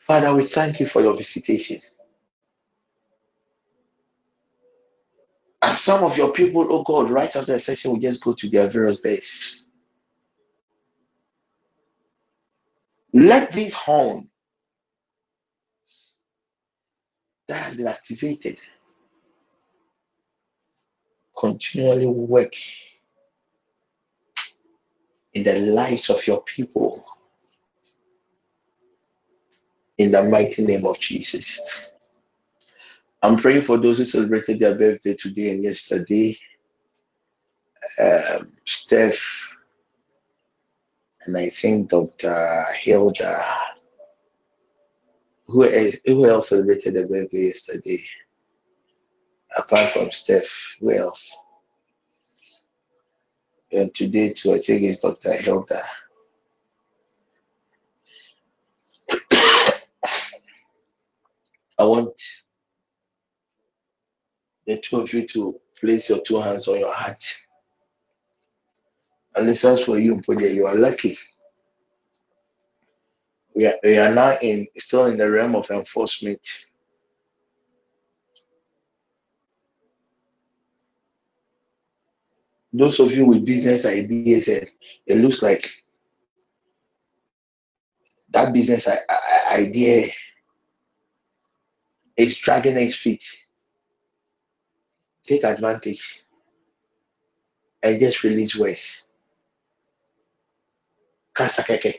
[0.07, 1.79] Father, we thank you for your visitation.
[5.63, 8.49] And some of your people, oh God, right after the session will just go to
[8.49, 9.67] their various beds.
[13.15, 14.25] Let this horn
[17.49, 18.59] that has been activated
[21.39, 22.55] continually work
[25.35, 27.05] in the lives of your people
[29.99, 31.61] in the mighty name of Jesus.
[33.23, 36.37] I'm praying for those who celebrated their birthday today and yesterday.
[38.01, 39.51] Um, Steph
[41.27, 42.65] and I think Dr.
[42.75, 43.45] Hilda.
[45.47, 48.01] Who else, who else celebrated their birthday yesterday?
[49.57, 51.37] Apart from Steph, who else?
[53.73, 55.33] And today too, I think it's Dr.
[55.35, 55.83] Hilda.
[61.79, 62.21] I want
[64.67, 67.23] the two of you to place your two hands on your heart.
[69.35, 70.55] And this is for you, Mpodia.
[70.55, 71.19] You are lucky.
[73.55, 76.41] We are, we are now in still in the realm of enforcement.
[82.73, 84.65] Those of you with business ideas, eh,
[85.07, 85.71] it looks like
[88.31, 88.87] that business
[89.51, 90.09] idea
[92.17, 93.25] is dragging its feet.
[95.25, 96.25] Take advantage
[97.83, 99.07] and just release words.
[101.35, 101.95] Kasakeke.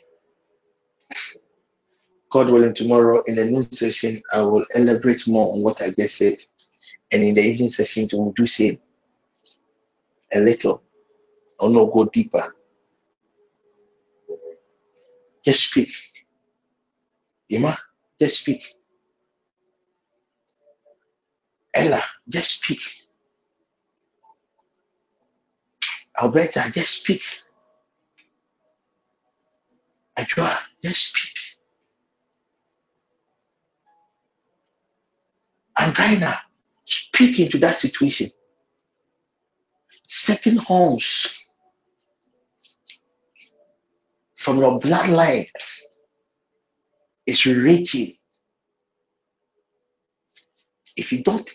[2.30, 6.18] God willing, tomorrow in the noon session, I will elaborate more on what I just
[6.18, 6.36] said.
[7.12, 8.80] And in the evening session, we will do same
[10.34, 10.84] a little.
[11.60, 12.54] I'll not go deeper.
[15.46, 15.90] Just speak.
[17.50, 17.78] Ima,
[18.20, 18.64] just speak.
[21.78, 22.80] Ella, just speak.
[26.20, 27.22] Alberta, just speak.
[30.18, 31.34] Ajua, just speak.
[35.78, 36.36] Andrina,
[36.86, 38.32] speak into that situation.
[40.08, 41.46] Certain horns
[44.36, 45.48] from your bloodline
[47.28, 48.14] is reaching.
[50.96, 51.48] If you don't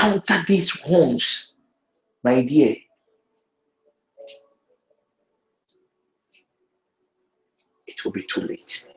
[0.00, 1.54] counter these horns,
[2.24, 2.74] my dear,
[7.86, 8.88] it will be too late.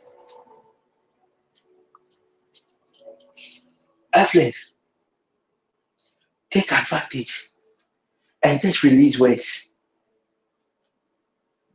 [4.14, 4.54] Evelyn,
[6.50, 7.50] take advantage
[8.42, 9.74] and just release words.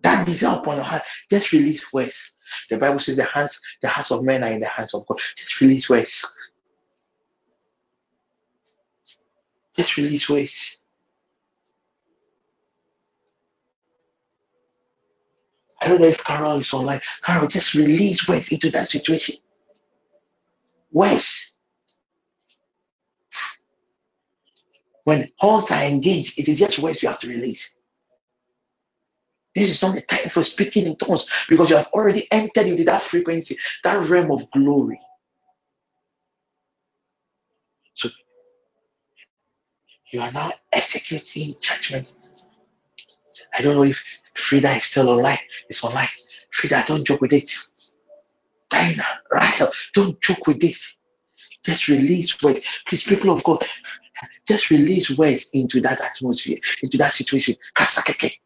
[0.02, 2.32] That desire upon your heart, just release words.
[2.70, 5.20] The Bible says the hands, the hearts of men are in the hands of God.
[5.36, 6.24] Just release words.
[9.78, 10.78] Just release words.
[15.80, 17.00] I don't know if Carol is online.
[17.22, 19.36] Carol, just release words into that situation.
[20.92, 21.56] Words.
[25.04, 27.78] When horns are engaged, it is just words you have to release.
[29.54, 32.84] This is not the time for speaking in tongues because you have already entered into
[32.84, 34.98] that frequency, that realm of glory.
[40.10, 42.14] you are now executing judgment.
[43.56, 44.04] I don't know if
[44.34, 45.38] Frida is still online.
[45.68, 46.08] It's online.
[46.50, 47.50] Frida, don't joke with it.
[48.70, 50.78] Dinah, Rahel, don't joke with it.
[51.64, 52.82] Just release words.
[52.86, 53.64] Please, people of God,
[54.46, 57.56] just release words into that atmosphere, into that situation.
[57.74, 58.38] Kasakeke.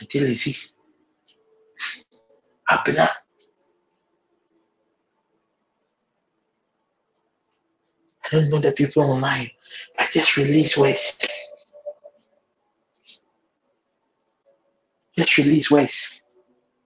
[0.00, 0.56] Until you see,
[2.70, 3.08] Abner
[8.30, 9.48] I don't know the people online.
[9.98, 11.26] I just release waste.
[15.16, 16.22] Just release waste.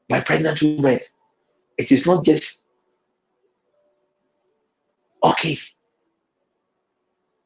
[0.09, 0.98] My pregnant woman,
[1.78, 2.62] it is not just
[5.24, 5.59] okay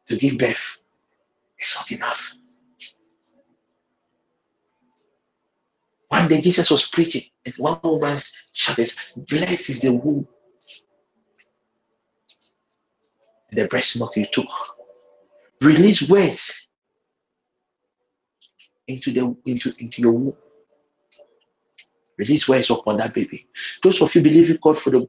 [0.08, 0.78] to give birth.
[1.58, 2.34] It's not enough.
[6.08, 8.18] One day Jesus was preaching, and one woman
[8.52, 8.92] shouted,
[9.28, 10.26] Blessed is the womb and
[13.50, 14.48] the breast milk you took.
[15.62, 16.68] Release words
[18.86, 20.36] into the into, into your womb.
[22.18, 23.46] Release words upon that baby.
[23.82, 25.08] Those of you believing God for the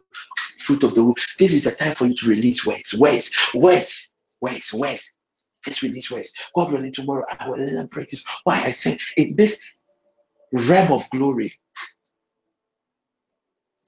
[0.59, 4.13] fruit of the womb, this is the time for you to release words, words, words,
[4.41, 5.17] words, words.
[5.65, 6.33] Just release words.
[6.55, 8.25] God willing, tomorrow I will elaborate this.
[8.43, 9.61] Why I said in this
[10.51, 11.53] realm of glory,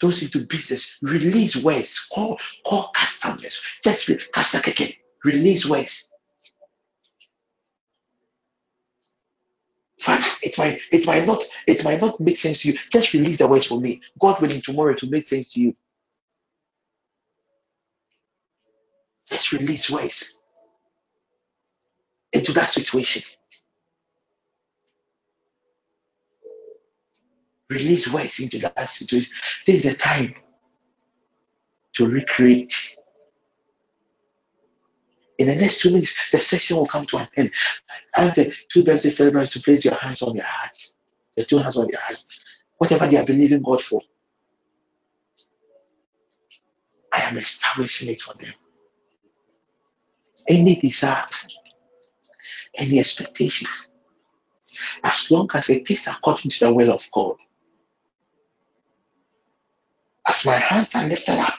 [0.02, 2.08] those into business, release words.
[2.14, 3.62] Call call customers.
[3.84, 4.98] Just re- kasakeke.
[5.26, 6.12] release words.
[10.44, 12.80] It might it might not it might not make sense to you.
[12.92, 14.02] Just release the words for me.
[14.20, 15.76] God willing, tomorrow to make sense to you.
[19.30, 20.42] Just release words
[22.34, 23.24] into that situation.
[27.70, 29.32] Release words into that situation.
[29.66, 30.34] This is the time
[31.94, 32.74] to recreate.
[35.38, 37.52] In the next two minutes, the session will come to an end.
[38.18, 40.96] Ask the two birthday celebrants to place your hands on their hearts.
[41.38, 42.40] The two hands on their hearts.
[42.78, 44.02] Whatever they are believing God for,
[47.14, 48.54] I am establishing it for them.
[50.48, 51.26] Any desire,
[52.78, 53.68] any expectation,
[55.04, 57.36] as long as it is according to the will of God.
[60.30, 61.58] As my hands are lifted up,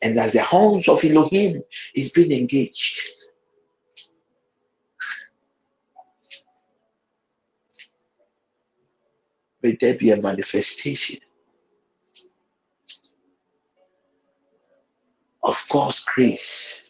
[0.00, 1.60] and as the horns of Elohim
[1.94, 3.00] is being engaged,
[9.62, 11.18] may there be a manifestation
[15.42, 16.80] of God's grace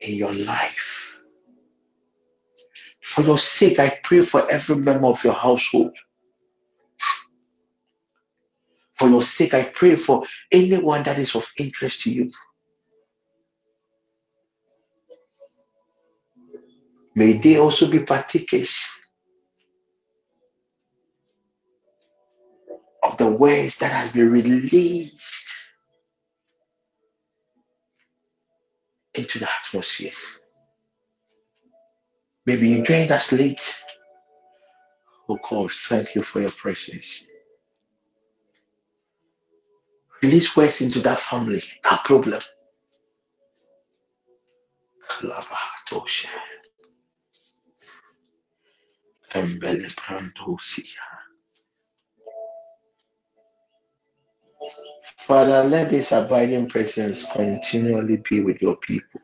[0.00, 1.07] in your life.
[3.18, 5.96] For your sake, I pray for every member of your household.
[8.94, 10.22] For your sake, I pray for
[10.52, 12.30] anyone that is of interest to you.
[17.16, 18.86] May they also be partakers
[23.02, 25.44] of the words that has been released
[29.12, 30.12] into the atmosphere.
[32.48, 33.76] Maybe you joined us late.
[35.28, 37.26] Oh God, thank you for your presence.
[40.22, 42.40] Release words into that family, that problem.
[55.18, 59.20] Father, let this abiding presence continually be with your people.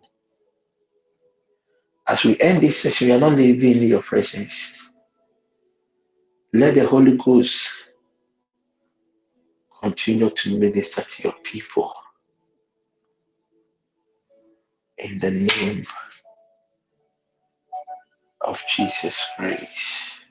[2.09, 4.77] As we end this session, we are not leaving your presence.
[6.53, 7.69] Let the Holy Ghost
[9.83, 11.95] continue to minister to your people
[14.99, 15.87] in the name
[18.43, 20.27] of Jesus Christ.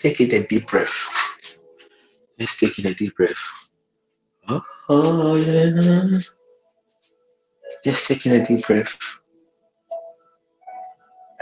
[0.00, 1.08] Take it a deep breath.
[2.38, 3.36] Take in a deep breath.
[4.88, 6.18] Oh, yeah.
[7.84, 8.96] Just take in a deep breath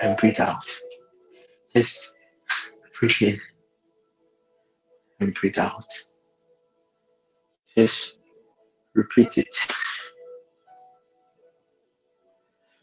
[0.02, 0.64] and breathe out.
[1.74, 2.14] Just
[2.98, 3.38] breathe in
[5.20, 5.86] and breathe out.
[7.76, 8.18] Just
[8.94, 9.54] repeat it.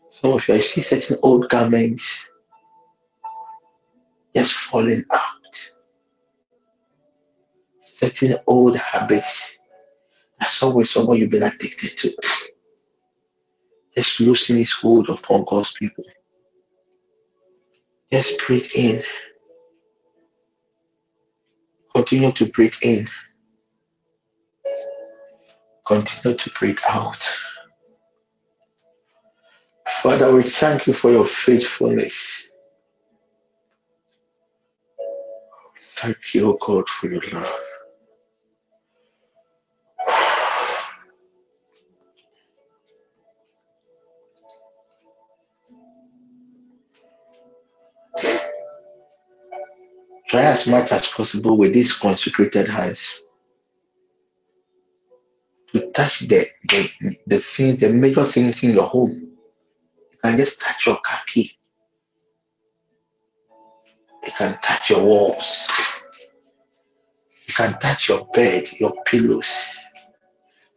[0.10, 2.30] Some of you, I see certain old garments
[4.34, 5.45] just falling out.
[7.96, 9.60] Certain old habits
[10.40, 12.16] that somewhere, somewhere you've been addicted to.
[13.98, 16.04] Just loosen its hold upon God's people.
[18.12, 19.04] Just breathe in.
[21.96, 23.08] Continue to breathe in.
[25.88, 27.38] Continue to breathe out.
[29.88, 32.52] Father, we thank you for your faithfulness.
[35.80, 37.60] Thank you, God, for your love.
[50.28, 53.24] Try as much as possible with these consecrated hands
[55.72, 56.90] to touch the, the,
[57.28, 59.12] the things, the major things in your home.
[59.12, 61.52] You can just touch your car key.
[64.26, 65.68] You can touch your walls.
[67.48, 69.78] You can touch your bed, your pillows.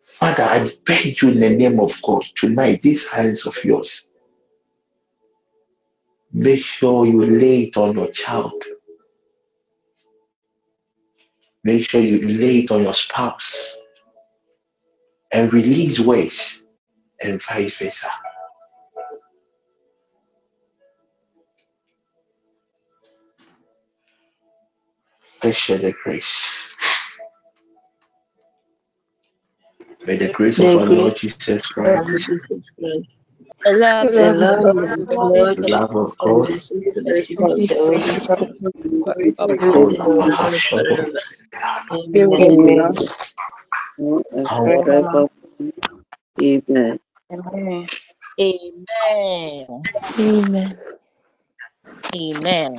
[0.02, 4.10] Father, I beg you in the name of God tonight, these hands of yours,
[6.32, 8.62] make sure you lay it on your child.
[11.64, 13.76] Make sure you lay it on your spouse
[15.32, 16.66] and release words
[17.22, 18.08] and vice versa.
[25.42, 26.68] Let's share the grace.
[30.06, 33.27] May the grace of our Lord Jesus of Christ, Jesus Christ,
[33.68, 36.18] The love the of love God of and the sweet God, the fellowship love of
[36.24, 38.58] and God, the sweet fellowship of the Holy Spirit,
[39.38, 41.20] of the be God with of us our now heart and shall forever.
[42.12, 42.50] Be with Amen.
[42.50, 42.84] us Amen.
[42.84, 42.92] now
[43.98, 45.28] Now and Our forever.
[46.42, 47.00] Amen.
[47.32, 47.88] Amen.
[48.40, 49.82] Amen.
[50.18, 50.80] Amen.
[52.14, 52.78] Amen.